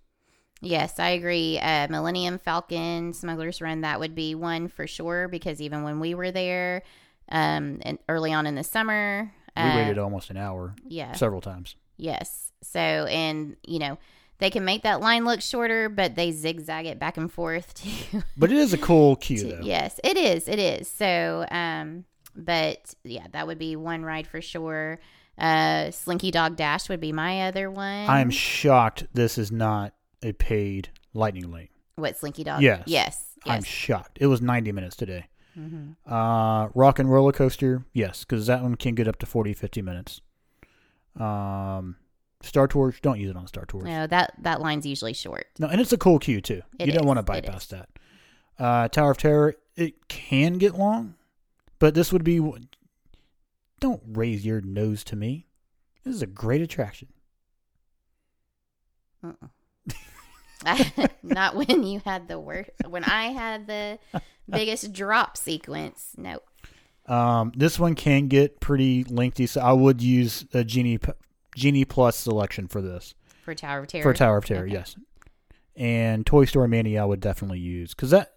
[0.61, 1.59] Yes, I agree.
[1.59, 6.15] Uh, Millennium Falcon, Smuggler's Run, that would be one for sure because even when we
[6.15, 6.83] were there,
[7.29, 11.41] um, and early on in the summer, We uh, waited almost an hour yeah, several
[11.41, 11.75] times.
[11.97, 12.51] yes.
[12.63, 13.99] So, and you know,
[14.39, 17.73] they can make that line look shorter, but they zigzag it back and forth
[18.11, 19.61] to But it is a cool queue, to- though.
[19.63, 20.47] yes, it is.
[20.47, 20.87] It is.
[20.87, 24.99] So, um, but yeah, that would be one ride for sure.
[25.37, 28.07] Uh, Slinky Dog Dash would be my other one.
[28.09, 29.93] I am shocked this is not
[30.23, 31.69] a paid Lightning Lane.
[31.95, 32.61] what Slinky Dog?
[32.61, 32.83] Yes.
[32.87, 34.17] yes, I'm shocked.
[34.21, 35.27] It was 90 minutes today.
[35.53, 39.53] hmm Uh, Rock and Roller Coaster, yes, because that one can get up to 40,
[39.53, 40.21] 50 minutes.
[41.19, 41.95] Um,
[42.41, 43.85] Star Tours, don't use it on Star Tours.
[43.85, 45.47] No, that that line's usually short.
[45.59, 46.61] No, and it's a cool queue too.
[46.79, 47.89] It you don't want to bypass that.
[48.59, 51.15] Uh, Tower of Terror, it can get long,
[51.79, 52.39] but this would be.
[53.79, 55.47] Don't raise your nose to me.
[56.03, 57.09] This is a great attraction.
[59.23, 59.49] Mm-mm.
[61.23, 62.69] Not when you had the worst.
[62.87, 63.99] When I had the
[64.49, 66.11] biggest drop sequence.
[66.17, 66.39] No.
[67.07, 70.99] Um, this one can get pretty lengthy, so I would use a genie
[71.55, 74.03] genie plus selection for this For Tower of Terror.
[74.03, 74.65] for Tower of Terror.
[74.65, 74.73] Okay.
[74.73, 74.95] Yes,
[75.75, 78.34] and Toy Story Mania I would definitely use because that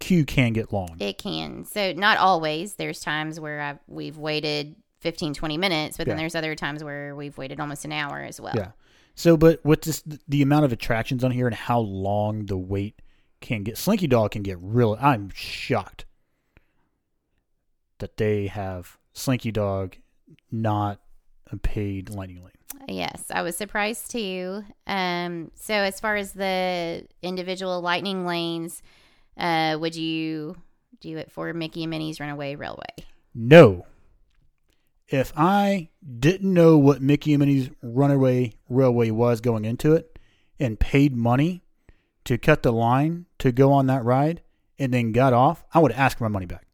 [0.00, 0.96] queue can get long.
[0.98, 1.64] It can.
[1.64, 2.74] So not always.
[2.74, 7.14] There's times where I've, we've waited 15, 20 minutes, but then there's other times where
[7.14, 8.54] we've waited almost an hour as well.
[8.56, 8.72] Yeah.
[9.14, 13.00] So, but with this, the amount of attractions on here and how long the wait
[13.40, 14.96] can get, Slinky Dog can get real.
[15.00, 16.04] I'm shocked
[17.98, 19.96] that they have Slinky Dog
[20.50, 21.00] not
[21.50, 22.52] a paid lightning lane.
[22.88, 24.64] Yes, I was surprised too.
[24.86, 28.82] Um, so as far as the individual lightning lanes,
[29.40, 30.56] uh, would you
[31.00, 32.94] do it for Mickey and Minnie's Runaway Railway?
[33.34, 33.86] No.
[35.08, 40.18] If I didn't know what Mickey and Minnie's Runaway Railway was going into it
[40.60, 41.62] and paid money
[42.24, 44.42] to cut the line to go on that ride
[44.78, 46.66] and then got off, I would ask for my money back.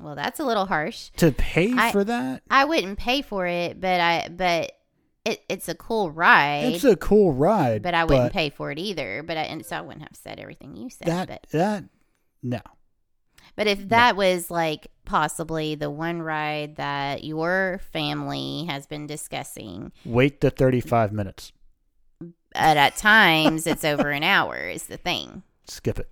[0.00, 1.10] Well, that's a little harsh.
[1.16, 2.42] To pay I- for that?
[2.50, 4.72] I wouldn't pay for it, but I but
[5.32, 6.72] it it's a cool ride.
[6.74, 7.82] It's a cool ride.
[7.82, 9.22] but I wouldn't pay for it either.
[9.22, 11.08] But I, and so I wouldn't have said everything you said.
[11.08, 11.84] that but that
[12.42, 12.60] no.
[13.56, 19.92] but if that was like possibly the one ride that your family has been discussing,
[20.04, 21.52] Wait the 35 minutes.
[22.20, 25.42] but at times it's over an hour is the thing.
[25.66, 26.08] Skip it.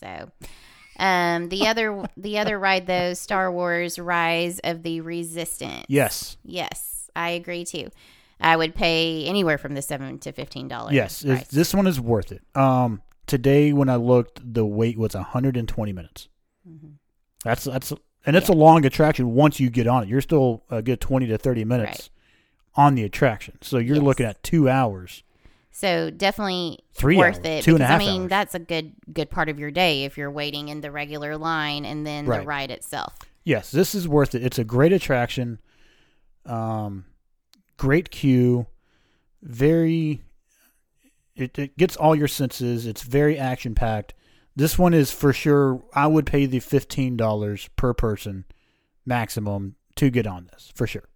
[0.00, 0.30] So,
[0.98, 5.86] um, the other the other ride though, Star Wars: Rise of the Resistance.
[5.88, 6.36] Yes.
[6.44, 7.90] Yes, I agree too.
[8.42, 10.92] I would pay anywhere from the seven to fifteen dollars.
[10.94, 12.42] Yes, this one is worth it.
[12.56, 16.28] Um today when I looked the wait was 120 minutes.
[16.68, 16.94] Mhm.
[17.44, 17.92] That's that's
[18.26, 20.08] and it's a long attraction once you get on it.
[20.08, 22.10] You're still a good 20 to 30 minutes
[22.76, 22.84] Right.
[22.86, 23.58] on the attraction.
[23.62, 24.04] So you're Yes.
[24.04, 25.22] looking at 2 hours.
[25.74, 27.64] So definitely Three worth hours, it.
[27.64, 28.28] two and a half I mean, hours.
[28.30, 31.84] that's a good good part of your day if you're waiting in the regular line
[31.86, 32.40] and then Right.
[32.40, 33.14] the ride itself.
[33.44, 34.42] Yes, this is worth it.
[34.44, 35.58] It's a great attraction.
[36.46, 37.04] Um
[37.82, 38.66] great queue.
[39.42, 40.22] Very
[41.34, 42.86] it, it gets all your senses.
[42.86, 44.14] It's very action packed.
[44.54, 48.44] This one is for sure I would pay the $15 per person
[49.04, 51.08] maximum to get on this for sure.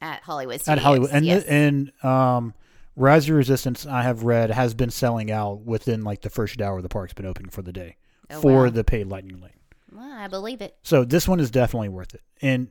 [0.00, 1.10] At Hollywood at Hollywood.
[1.12, 1.42] And yes.
[1.44, 2.54] and um,
[2.94, 6.80] Rise of Resistance, I have read, has been selling out within like the first hour
[6.82, 7.96] the park's been open for the day
[8.30, 8.70] Oh, for wow.
[8.70, 9.50] the paid Lightning Lane.
[9.90, 10.76] Well, I believe it.
[10.84, 12.22] So this one is definitely worth it.
[12.40, 12.68] And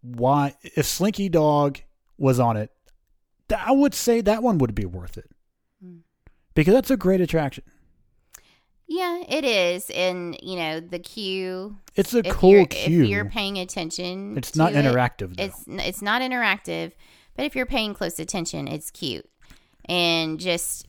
[0.00, 1.78] why, if Slinky Dog
[2.22, 2.70] was on it,
[3.54, 5.30] I would say that one would be worth it
[5.82, 5.98] Hmm.
[6.54, 7.64] because that's a great attraction.
[8.86, 9.88] Yeah, it is.
[9.90, 11.78] And, you know, the queue.
[11.94, 13.02] It's a cool you're, queue.
[13.04, 15.44] If you're paying attention, it's not it, interactive though.
[15.44, 16.92] It's it's not interactive,
[17.36, 19.28] but if you're paying close attention, it's cute.
[19.86, 20.86] And just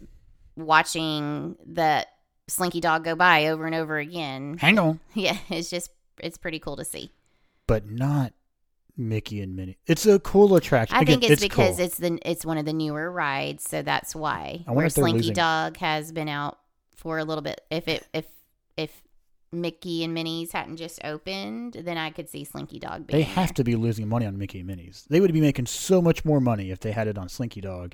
[0.57, 2.05] watching the
[2.47, 6.59] Slinky Dog go by over and over again, Hang on, yeah, it's just it's pretty
[6.59, 7.11] cool to see.
[7.67, 8.33] but not
[8.95, 9.77] Mickey and Minnie.
[9.87, 10.95] It's a cool attraction.
[10.97, 11.85] I Again, think it's, because cool.
[11.85, 14.63] it's the it's one of the newer rides, so that's why.
[14.67, 16.59] I wonder Where if Slinky losing- Dog has been out
[16.95, 17.61] for a little bit.
[17.71, 18.25] If it if
[18.77, 19.01] if
[19.51, 23.53] Mickey and Minnie's hadn't just opened, then I could see Slinky Dog being They have
[23.55, 25.05] to be losing money on Mickey and Minnie's.
[25.09, 27.93] They would be making so much more money if they had it on Slinky Dog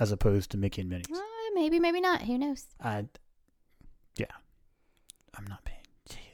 [0.00, 1.06] as opposed to Mickey and Minnie's.
[1.12, 1.20] Uh,
[1.54, 2.22] maybe, maybe not.
[2.22, 2.64] Who knows?
[2.80, 3.04] I,
[4.16, 4.26] yeah,
[5.36, 5.78] I'm not paying.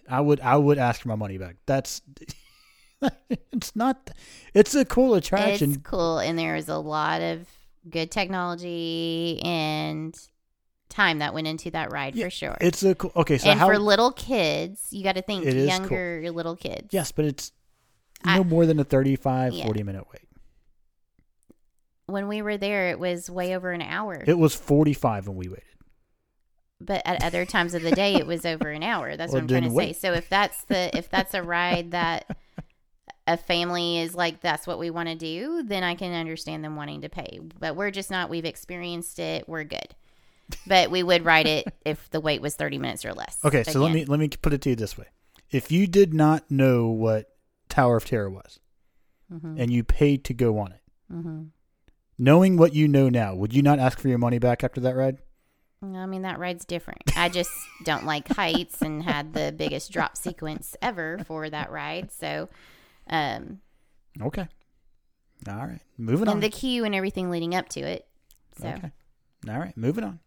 [0.09, 1.57] I would, I would ask for my money back.
[1.67, 2.03] That's,
[3.53, 4.11] it's not.
[4.55, 5.73] It's a cool attraction.
[5.73, 7.47] It's cool, and there is a lot of
[7.89, 10.15] good technology and
[10.89, 12.57] time that went into that ride Yeah, for sure.
[12.61, 13.13] It's a cool.
[13.17, 13.67] Okay, so and how?
[13.67, 15.81] for little kids, you got to think It is cool.
[15.81, 16.89] younger little kids.
[16.93, 17.53] yes, but it's
[18.25, 19.65] I- no more than a 35, Yeah.
[19.65, 20.23] 40 minute wait.
[22.07, 24.23] When we were there, it was way over an hour.
[24.27, 25.65] It was 45 when we waited.
[26.81, 29.43] but at other times of the day it was over an hour that's Well, what
[29.45, 32.27] i'm trying to then say so if that's the if that's a ride that
[33.27, 36.77] a family is like that's what we want to do then i can understand them
[36.77, 37.41] wanting to pay.
[37.59, 39.95] But we're just not we've experienced it we're good.
[40.67, 43.81] But we would ride it if the wait was 30 minutes or less Okay, so
[43.81, 45.07] let me let me put it to you this way:
[45.51, 47.31] if you did not know what
[47.69, 48.61] Tower of Terror was
[49.33, 51.49] Mhm, and you paid to go on it, mhm.
[52.19, 54.95] knowing what you know now, would you not ask for your money back after that
[54.95, 55.17] ride?
[55.83, 57.03] i mean that ride's different.
[57.17, 57.51] I just
[57.85, 62.49] don't like heights and had the biggest drop sequence ever for that ride so
[63.09, 63.61] um
[64.23, 64.47] Okay.
[65.49, 65.81] All right.
[65.99, 66.35] Moving on.
[66.35, 68.07] and the queue and everything leading up to it
[68.59, 68.91] so Okay.
[69.49, 69.77] All right.
[69.77, 70.21] Moving on.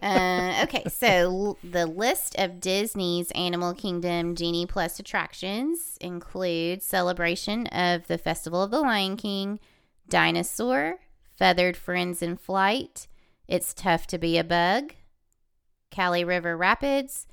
[0.00, 7.66] uh, okay, so l- the list of Disney's Animal Kingdom Genie Plus attractions include celebration
[7.68, 9.58] of the Festival of the Lion King,
[10.08, 11.00] Dinosaur,
[11.36, 13.08] Feathered Friends in Flight,
[13.48, 14.94] It's Tough to Be a Bug,
[15.90, 17.26] Kali River Rapids,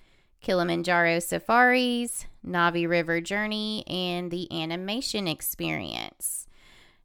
[0.43, 6.47] Kilimanjaro Safaris, Na'vi River Journey, and the Animation Experience.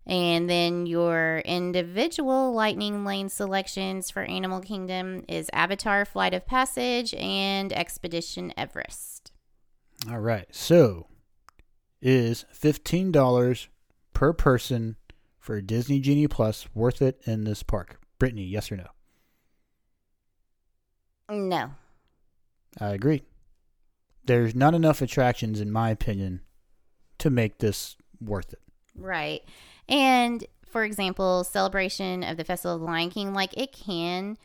[0.06, 7.14] And then your individual lightning lane selections for Animal Kingdom is Avatar Flight of Passage
[7.14, 9.32] and Expedition Everest.
[10.10, 10.46] All right.
[10.50, 11.06] So,
[12.02, 13.68] is fifteen dollars
[14.14, 14.96] per person
[15.38, 18.00] for Disney Genie Plus worth it in this park?
[18.18, 18.86] Brittany, yes or no?
[21.30, 21.70] No.
[22.80, 23.22] I agree.
[24.24, 26.40] There's not enough attractions, in my opinion,
[27.18, 28.60] to make this worth it.
[28.94, 29.42] Right.
[29.88, 34.36] And for example, celebration of the Festival of the Lion King, like it can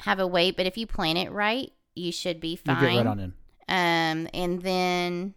[0.00, 2.80] have a wait, but if you plan it right, you should be You fine.
[2.80, 3.32] get right on in.
[3.68, 5.34] Um, and then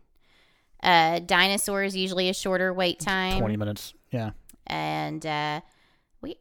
[0.84, 3.40] uh, dinosaurs usually a shorter wait time.
[3.40, 3.94] Twenty minutes.
[4.12, 4.32] Yeah.
[4.68, 5.62] and uh,
[6.22, 6.38] we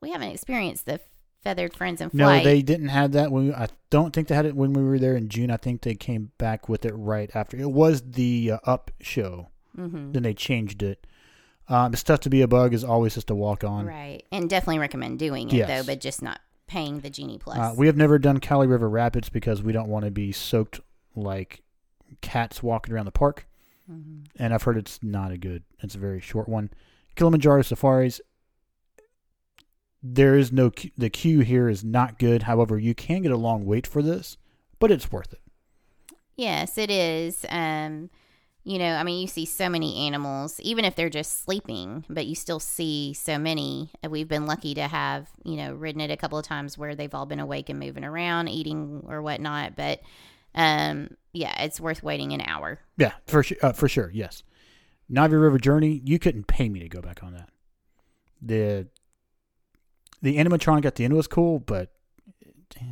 [0.00, 1.00] we haven't experienced the
[1.42, 4.46] feathered friends in No, they didn't have that when we, I don't think they had
[4.46, 5.50] it when we were there in June.
[5.50, 7.56] I think they came back with it right after.
[7.56, 9.48] It was the uh, up show.
[9.74, 11.06] hmm Then they changed it.
[11.68, 13.84] Um, it's tough to be a bug is always just a walk on.
[13.86, 15.68] right, and definitely recommend doing it Yes.
[15.68, 17.58] though, but just not paying the genie plus.
[17.58, 20.80] Uh, we have never done Kali River Rapids because we don't want to be soaked
[21.14, 21.62] like
[22.22, 23.46] cats walking around the park.
[23.90, 24.24] Mhm.
[24.38, 25.62] And I've heard it's not a good.
[25.82, 26.70] It's a very short one.
[27.16, 28.20] Kilimanjaro safaris.
[30.10, 32.44] There is no the queue here is not good.
[32.44, 34.36] However, you can get a long wait for this,
[34.78, 35.40] but it's worth it.
[36.36, 37.44] Yes, it is.
[37.48, 38.10] Um,
[38.64, 42.26] you know, I mean, you see so many animals, even if they're just sleeping, but
[42.26, 43.90] you still see so many.
[44.08, 47.14] We've been lucky to have, you know, ridden it a couple of times where they've
[47.14, 49.74] all been awake and moving around, eating or whatnot.
[49.74, 50.00] But
[50.54, 52.78] um, yeah, it's worth waiting an hour.
[52.96, 53.56] Yeah, for sure.
[53.62, 54.42] Uh, for sure, yes.
[55.10, 56.00] Na'vi River Journey.
[56.04, 57.50] You couldn't pay me to go back on that.
[58.40, 58.86] The
[60.22, 61.92] the animatronic at the end was cool, but
[62.80, 62.84] eh,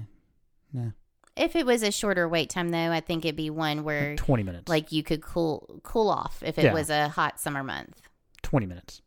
[0.72, 0.90] nah,
[1.36, 4.42] If it was a shorter wait time, though, I think it'd be one where twenty
[4.42, 4.68] minutes.
[4.68, 6.72] like you could cool cool off if it Yeah.
[6.72, 8.00] was a hot summer month.
[8.42, 9.02] 20 minutes.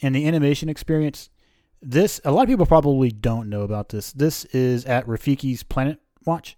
[0.00, 1.30] And the animation experience,
[1.80, 4.12] this, a lot of people probably don't know about this.
[4.12, 6.56] This is at Rafiki's Planet Watch,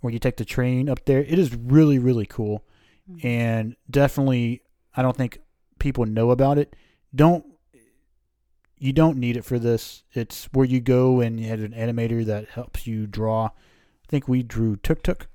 [0.00, 1.20] where you take the train up there.
[1.24, 2.64] It is really, really cool.
[3.10, 3.26] Mm-hmm.
[3.26, 4.62] And definitely,
[4.96, 5.38] I don't think
[5.80, 6.76] people know about it.
[7.14, 7.44] Don't,
[8.78, 10.02] you don't need it for this.
[10.12, 13.46] It's where you go and you had an animator that helps you draw.
[13.46, 15.28] I think we drew Tuk Tuk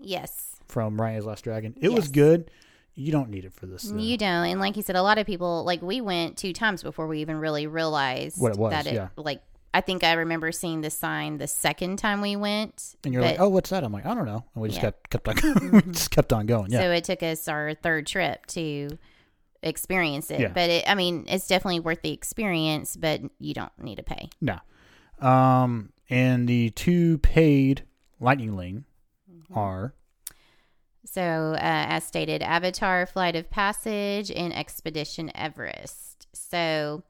[0.00, 0.56] Yes.
[0.68, 1.74] from Raya and the Last Dragon.
[1.80, 2.50] It was good.
[2.94, 3.82] You don't need it for this.
[3.82, 3.98] though.
[3.98, 4.46] You don't.
[4.46, 7.20] And like you said, a lot of people, like we went two times before we
[7.20, 9.08] even really realized What it was, that it, yeah.
[9.16, 12.94] like, I think I remember seeing the sign the second time we went.
[13.02, 13.82] And you're but- like, oh, what's that?
[13.82, 14.44] I'm like, I don't know.
[14.54, 14.92] And we just Yeah.
[14.92, 15.40] kept kept on, we
[15.80, 15.90] mm-hmm.
[15.90, 16.70] just kept on going.
[16.70, 18.96] Yeah, So it took us our third trip to
[19.68, 20.40] experience it.
[20.40, 20.48] Yeah.
[20.48, 24.28] But it, I mean, it's definitely worth the experience, but you don't need to pay.
[24.40, 24.58] no.
[25.20, 27.84] Um, and the two paid
[28.20, 28.84] Lightning Lane
[29.30, 29.58] Mm-hmm.
[29.58, 29.94] are
[31.06, 36.26] So, uh, as stated, Avatar Flight of Passage and Expedition Everest.
[36.32, 37.04] So,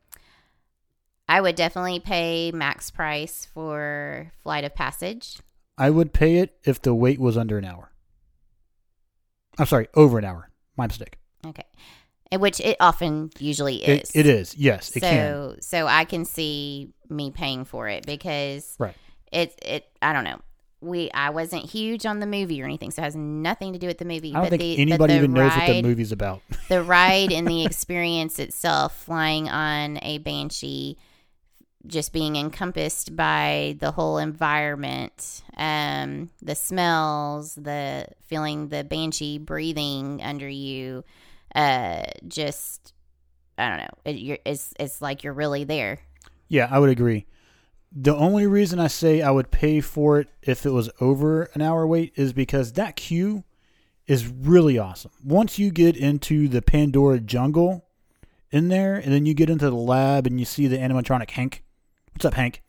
[1.29, 5.39] I would definitely pay max price for Flight of Passage.
[5.79, 7.91] I would pay it if the wait was under an hour.
[9.59, 10.51] I'm sorry, over an hour.
[10.77, 11.19] My mistake.
[11.47, 11.65] Okay.
[12.39, 14.11] Which it often usually It, is.
[14.15, 14.57] it is.
[14.57, 15.61] Yes, it so, can.
[15.63, 18.95] so I can see me paying for it because Right.
[19.33, 20.41] it, it, I don't know.
[20.81, 23.87] We, I wasn't huge on the movie or anything, so it has nothing to do
[23.87, 24.31] with the movie.
[24.31, 26.43] I don't but think the, anybody even knows what the movie's about.
[26.69, 30.99] the ride and the experience itself, flying on a banshee,
[31.87, 40.21] just being encompassed by the whole environment, um, the smells, the feeling the banshee breathing
[40.23, 41.05] under you,
[41.55, 42.93] uh, just
[43.57, 43.95] I don't know.
[44.05, 46.01] It, you're, it's it's like you're really there.
[46.49, 47.27] Yeah, I would agree.
[47.93, 51.63] The only reason I say I would pay for it if it was over an
[51.63, 53.45] hour wait is because that queue
[54.07, 55.13] is really awesome.
[55.23, 57.87] Once you get into the Pandora jungle
[58.51, 61.65] in there, and then you get into the lab and you see the animatronic Hank.
[62.13, 62.63] What's up, Hank?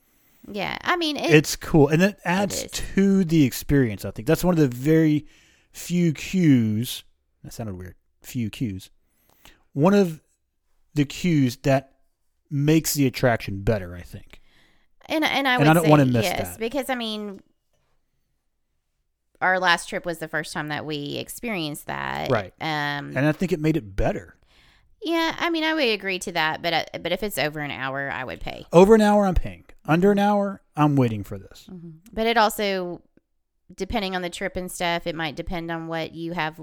[0.51, 2.71] Yeah, I mean, it, It's cool, and it adds is.
[2.71, 4.05] to the experience.
[4.05, 5.25] I think that's one of the very
[5.71, 7.03] few queues.
[7.43, 7.95] That sounded weird.
[8.25, 8.89] Few queues.
[9.73, 10.21] One of
[10.93, 11.91] the queues that
[12.49, 13.95] makes the attraction better.
[13.95, 14.41] I think.
[15.07, 16.59] And and I And would I don't say wanna miss yes that.
[16.59, 17.41] because I mean,
[19.41, 22.31] our last trip was the first time that we experienced that.
[22.31, 22.53] Right.
[22.61, 23.15] Um.
[23.15, 24.35] and I think it made it better.
[25.03, 25.35] yeah.
[25.37, 28.09] I mean, I would agree to that, but uh, but if it's over an hour,
[28.09, 28.65] I would pay.
[28.73, 29.65] Over an hour, I'm paying.
[29.85, 31.67] Under an hour, I'm waiting for this.
[32.11, 33.03] But it also,
[33.75, 36.59] depending on the trip and stuff, it might depend on what you have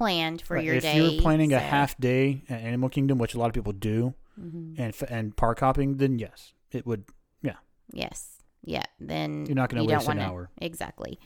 [0.00, 0.98] planned for Right, your if day.
[0.98, 4.14] If you're planning a half day at Animal Kingdom, which a lot of people do,
[4.40, 4.74] Mhm.
[4.78, 7.04] and and park hopping, then yes, it would.
[7.42, 7.56] Yeah.
[7.92, 8.38] Yes.
[8.64, 8.84] Yeah.
[8.98, 10.50] Then You're not gonna waste don't an hour.
[10.58, 11.18] Exactly.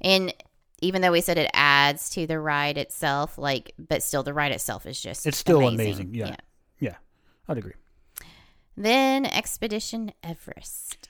[0.00, 0.32] And
[0.80, 4.52] even though we said it adds to the ride itself, like, but still, the ride
[4.52, 6.08] itself is just It's still amazing.
[6.10, 6.36] amazing, yeah.
[7.48, 7.72] I'd agree.
[8.76, 11.08] Then Expedition Everest.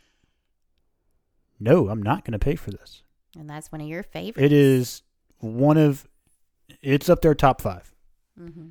[1.61, 3.03] No, I'm not going to pay for this.
[3.39, 4.43] And that's one of your favorites.
[4.45, 5.03] It is
[5.39, 6.09] one of,
[6.83, 7.93] it's up there top five.
[8.37, 8.71] hmm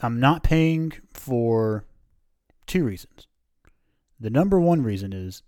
[0.00, 1.84] I'm not paying for
[2.66, 3.28] two reasons.
[4.18, 5.42] The number one reason is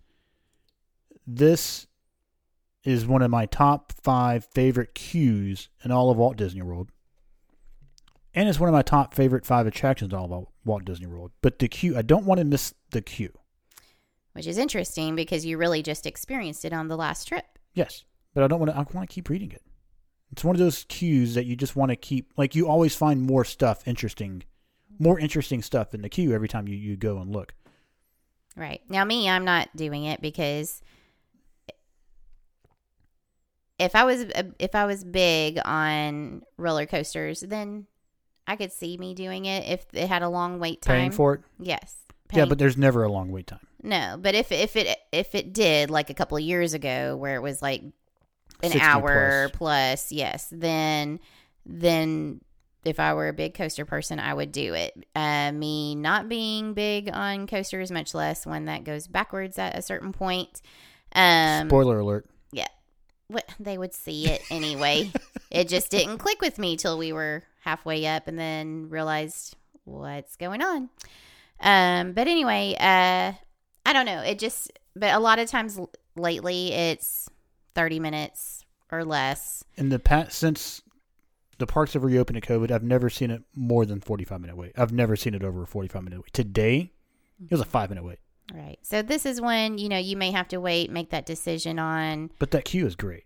[1.26, 1.86] this
[2.84, 6.90] is one of my top five favorite queues in all of Walt Disney World.
[8.34, 11.32] And it's one of my top favorite five attractions in all of Walt Disney World.
[11.40, 13.32] But the queue, I don't want to miss the queue.
[14.32, 17.44] Which is interesting because you really just experienced it on the last trip.
[17.74, 18.76] Yes, but I don't want to.
[18.76, 19.62] I want to keep reading it.
[20.32, 22.32] It's one of those queues that you just want to keep.
[22.36, 24.42] Like you always find more stuff interesting,
[24.98, 27.54] more interesting stuff in the queue every time you, you go and look.
[28.56, 28.80] Right.
[28.88, 30.82] Now, me, I'm not doing it because
[33.78, 37.86] if I was uh, if I was big on roller coasters, then
[38.46, 40.96] I could see me doing it if it had a long wait time.
[40.96, 41.40] Paying for it.
[41.58, 41.96] Yes.
[42.32, 43.66] Yeah, but there's never a long wait time.
[43.82, 44.16] no.
[44.20, 47.42] But if if it if it did like a couple of years ago, where it
[47.42, 47.82] was like
[48.72, 49.56] an hour plus.
[49.56, 51.20] plus, yes, then
[51.66, 52.40] then
[52.84, 55.06] if I were a big coaster person, I would do it.
[55.14, 59.82] Uh, me not being big on coasters, much less one that goes backwards at a
[59.82, 60.60] certain point.
[61.14, 62.26] Um, Spoiler alert.
[62.52, 62.68] Yeah,
[63.28, 65.10] what they would see it anyway.
[65.50, 70.36] it just didn't click with me till we were halfway up, and then realized what's
[70.36, 70.90] going on.
[71.60, 73.32] Um, but anyway, uh,
[73.86, 74.20] I don't know.
[74.20, 77.30] It just, but a lot of times l- lately, it's
[77.74, 78.53] thirty minutes
[78.96, 79.64] or less.
[79.76, 80.82] In the past, since
[81.58, 84.72] the parks have reopened to COVID, I've never seen it more than 45 minute wait.
[84.76, 86.32] I've never seen it over a 45 minute wait.
[86.32, 86.92] Today,
[87.42, 88.18] it was a five minute wait.
[88.52, 88.78] Right.
[88.82, 92.30] So this is when you know you may have to wait, make that decision on.
[92.38, 93.24] But that queue is great.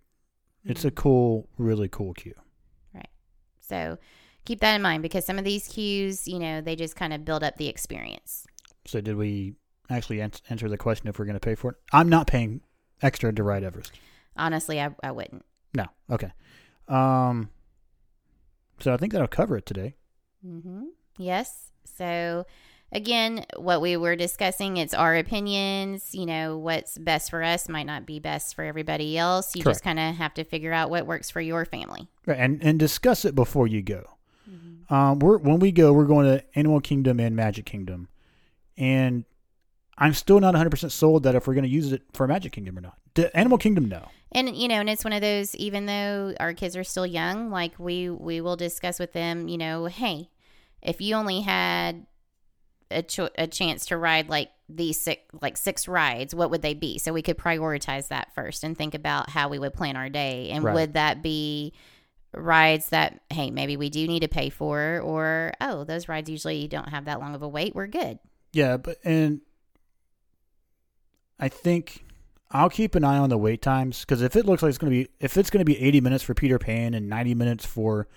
[0.65, 0.97] It's a mm.
[0.97, 2.35] cool, really cool queue.
[2.95, 3.09] Right.
[3.61, 3.99] So
[4.49, 7.25] keep that in mind because some of these queues, you know, they just kind of
[7.25, 8.47] build up the experience.
[8.87, 9.55] So, did we
[9.91, 11.77] actually ans- answer the question if we're going to pay for it?
[11.93, 12.63] I'm not paying
[13.03, 13.93] extra to ride Everest.
[14.37, 15.45] Honestly, I, I wouldn't.
[15.75, 15.87] No.
[16.11, 16.33] Okay.
[16.89, 17.51] Um.
[18.81, 19.97] So I think that'll cover it today.
[20.47, 20.85] Mm-hmm.
[21.19, 21.73] Yes.
[21.85, 22.47] So,
[22.93, 26.15] again, what we were discussing, it's our opinions.
[26.15, 29.57] You know, what's best for us might not be best for everybody else.
[29.57, 32.09] You just kind of have to figure out what works for your family.
[32.25, 34.05] Right, and and discuss it before you go.
[34.91, 38.09] Um, we're when we go, we're going to Animal Kingdom and Magic Kingdom,
[38.77, 39.25] and
[39.99, 42.53] I'm still not 100 percent sold that if we're going to use it for Magic
[42.53, 42.97] Kingdom or not.
[43.15, 44.09] The Animal Kingdom, no.
[44.33, 45.55] And you know, and it's one of those.
[45.57, 49.49] Even though our kids are still young, like we we will discuss with them.
[49.49, 50.29] You know, hey,
[50.83, 52.07] if you only had
[52.91, 56.75] a cho- a chance to ride like these six like six rides, what would they
[56.75, 56.99] be?
[56.99, 60.51] So we could prioritize that first and think about how we would plan our day.
[60.51, 60.75] And Right.
[60.75, 61.73] would that be
[62.35, 66.69] rides that hey maybe we do need to pay for, or oh those rides usually
[66.69, 67.75] don't have that long of a wait.
[67.75, 68.19] We're good.
[68.53, 69.41] Yeah, but and
[71.39, 72.05] I think
[72.51, 74.93] I'll keep an eye on the wait times because if it looks like it's going
[74.93, 77.67] to be if it's going to be 80 minutes for Peter Pan and 90 minutes
[77.67, 78.09] for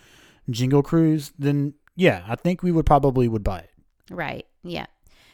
[0.49, 3.69] Jingle Cruise, then yeah, I think we would probably would buy it.
[4.09, 4.45] Right.
[4.63, 4.85] Yeah.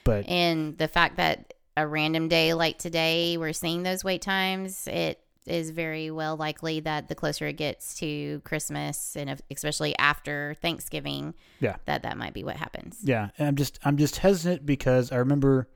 [0.03, 4.87] But And the fact that a random day like today, we're seeing those wait times,
[4.87, 10.55] it is very well likely that the closer it gets to Christmas and especially after
[10.61, 11.75] Thanksgiving, Yeah.
[11.85, 12.97] that that might be what happens.
[13.03, 15.69] Yeah, and I'm just I'm just hesitant because I remember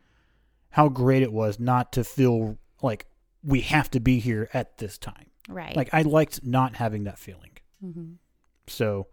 [0.71, 3.05] how great it was not to feel like
[3.43, 5.27] we have to be here at this time.
[5.49, 5.75] Right.
[5.75, 7.51] Like I liked not having that feeling.
[7.81, 8.13] hmm
[8.67, 9.07] So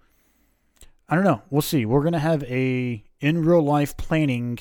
[1.08, 1.42] I don't know.
[1.50, 1.86] We'll see.
[1.86, 4.58] We're gonna have a in real life planning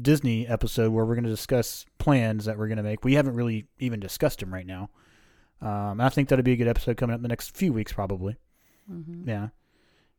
[0.00, 3.04] Disney episode where we're gonna discuss plans that we're gonna make.
[3.04, 4.90] We haven't really even discussed them right now.
[5.60, 7.92] Um, I think that'll be a good episode coming up in the next few weeks,
[7.92, 8.36] probably.
[8.86, 9.48] hmm Yeah,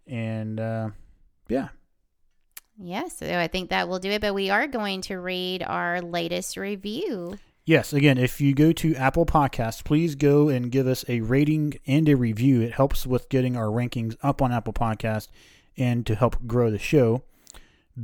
[0.06, 0.90] and uh,
[1.48, 1.70] yeah,
[2.78, 3.08] Yeah.
[3.08, 4.20] So I think that will do it.
[4.20, 7.38] But we are going to read our latest review.
[7.70, 11.76] Yes, again, if you go to Apple Podcasts, please go and give us a rating
[11.86, 12.62] and a review.
[12.62, 15.28] It helps with getting our rankings up on Apple Podcasts
[15.78, 17.22] and to help grow the show.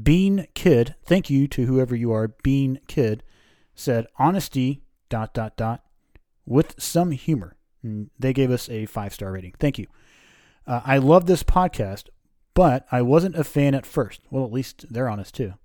[0.03, 3.23] Bean Kid, thank you to whoever you are, Bean Kid,
[3.73, 5.83] said honesty dot dot dot
[6.45, 7.57] with some humor.
[7.81, 9.55] And they gave us a five star rating.
[9.59, 9.87] Thank you.
[10.67, 12.09] Uh, I love this podcast,
[12.53, 14.21] but I wasn't a fan at first.
[14.29, 15.55] Well, at least they're honest too.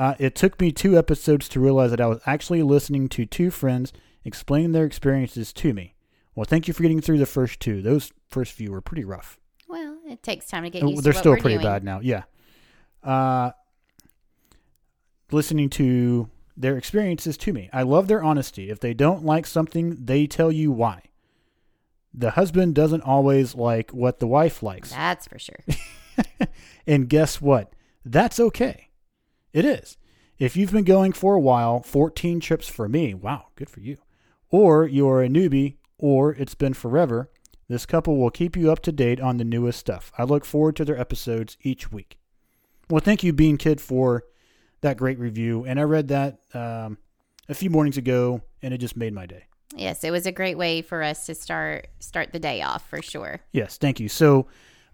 [0.00, 3.50] Uh, it took me two episodes to realize that I was actually listening to two
[3.50, 3.92] friends
[4.24, 5.94] explain their experiences to me.
[6.34, 7.82] Well, thank you for getting through the first two.
[7.82, 9.38] Those first few were pretty rough.
[9.68, 11.66] Well, it takes time to get Uh, used They're to still pretty doing.
[11.66, 12.00] bad now.
[12.00, 12.22] Yeah.
[13.04, 13.50] Uh,
[15.30, 17.68] listening to their experiences to me.
[17.70, 18.70] I love their honesty.
[18.70, 21.02] If they don't like something, they tell you why.
[22.14, 24.92] The husband doesn't always like what the wife likes.
[24.92, 25.60] That's for sure.
[26.86, 27.74] and guess what?
[28.02, 28.88] That's okay.
[29.52, 29.96] It is.
[30.38, 33.14] If you've been going for a while, 14 trips for me.
[33.14, 33.98] Wow, good for you.
[34.48, 37.30] Or you're a newbie, or it's been forever.
[37.68, 40.10] This couple will keep you up to date on the newest stuff.
[40.18, 42.18] I look forward to their episodes each week.
[42.88, 44.24] Well, thank you, Bean Kid, for
[44.80, 45.64] that great review.
[45.64, 46.98] And I read that um,
[47.48, 49.44] a few mornings ago, and it just made my day.
[49.76, 53.00] Yes, it was a great way for us to start start the day off for
[53.00, 53.40] sure.
[53.52, 54.08] Yes, thank you.
[54.08, 54.48] So,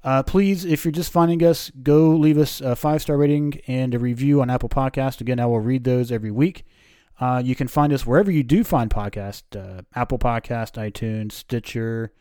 [0.06, 3.92] uh, please, if you're just finding us, go leave us a five star rating and
[3.92, 5.20] a review on Apple Podcast.
[5.20, 6.64] Again, I will read those every week.
[7.18, 12.12] Uh, you can find us wherever you do find podcast: uh, Apple Podcast, iTunes, Stitcher,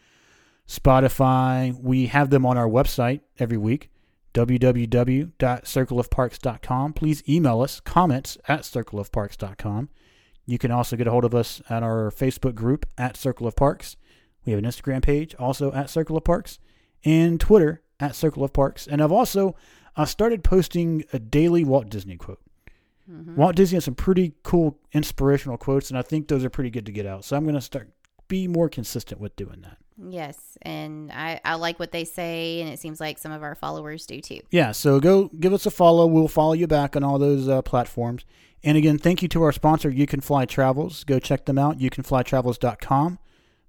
[0.68, 1.80] Spotify.
[1.80, 3.92] We have them on our website every week
[4.34, 6.94] www.circleofparks.com.
[6.94, 9.90] Please email us comments at circleofparks.com.
[10.48, 13.56] You can also get a hold of us at our Facebook group at Circle of
[13.56, 13.96] Parks.
[14.44, 16.58] We have an Instagram page also at Circle of Parks
[17.06, 18.88] and Twitter at Circle of Parks.
[18.88, 19.56] And I've also
[19.96, 22.42] uh, started posting a daily Walt Disney quote.
[23.10, 23.36] Mm-hmm.
[23.36, 26.88] Walt Disney has some pretty cool inspirational quotes, and I think those are pretty good
[26.88, 27.24] to get out.
[27.24, 27.92] So I'm going to start
[28.28, 29.78] be more consistent with doing that.
[29.98, 33.56] Yes, and I, I like what they say, and it seems like some of our
[33.56, 34.42] followers do too.
[34.50, 36.06] Yeah, so go give us a follow.
[36.06, 38.26] We'll follow you back on all those uh, platforms.
[38.64, 41.04] And again, thank you to our sponsor, You Can Fly Travels.
[41.06, 43.20] Go check them out, youcanflytravels.com.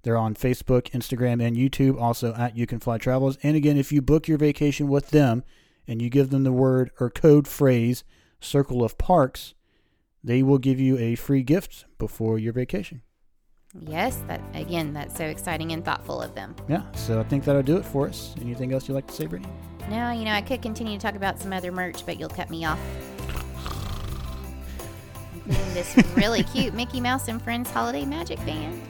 [0.07, 3.37] They're on Facebook, Instagram, and YouTube, also at You Can Fly Travels.
[3.43, 5.43] And again, if you book your vacation with them
[5.85, 8.05] and you give them the word or code phrase
[8.39, 9.53] Circle of Parks,
[10.23, 13.01] they will give you a free gift before your vacation.
[13.81, 16.55] Yes, that again, that's so exciting and thoughtful of them.
[16.69, 18.33] Yeah, so I think that'll do it for us.
[18.39, 19.51] Anything else you'd like to say, Brittany?
[19.89, 22.49] No, you know, I could continue to talk about some other merch, but you'll cut
[22.49, 22.79] me off.
[25.73, 28.81] This really cute Mickey Mouse and Friends Holiday Magic Band.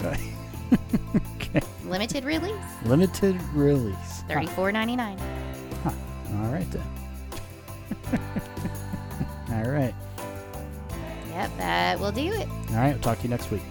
[1.35, 1.61] Okay.
[1.85, 2.53] Limited release,
[2.85, 4.23] Limited release.
[4.27, 5.17] thirty-four ninety-nine.
[5.83, 5.91] Huh.
[6.41, 6.83] All right then.
[9.65, 9.93] All right.
[11.29, 12.47] Yep, that will do it.
[12.71, 12.93] All right.
[12.93, 13.61] I'll talk to you next week.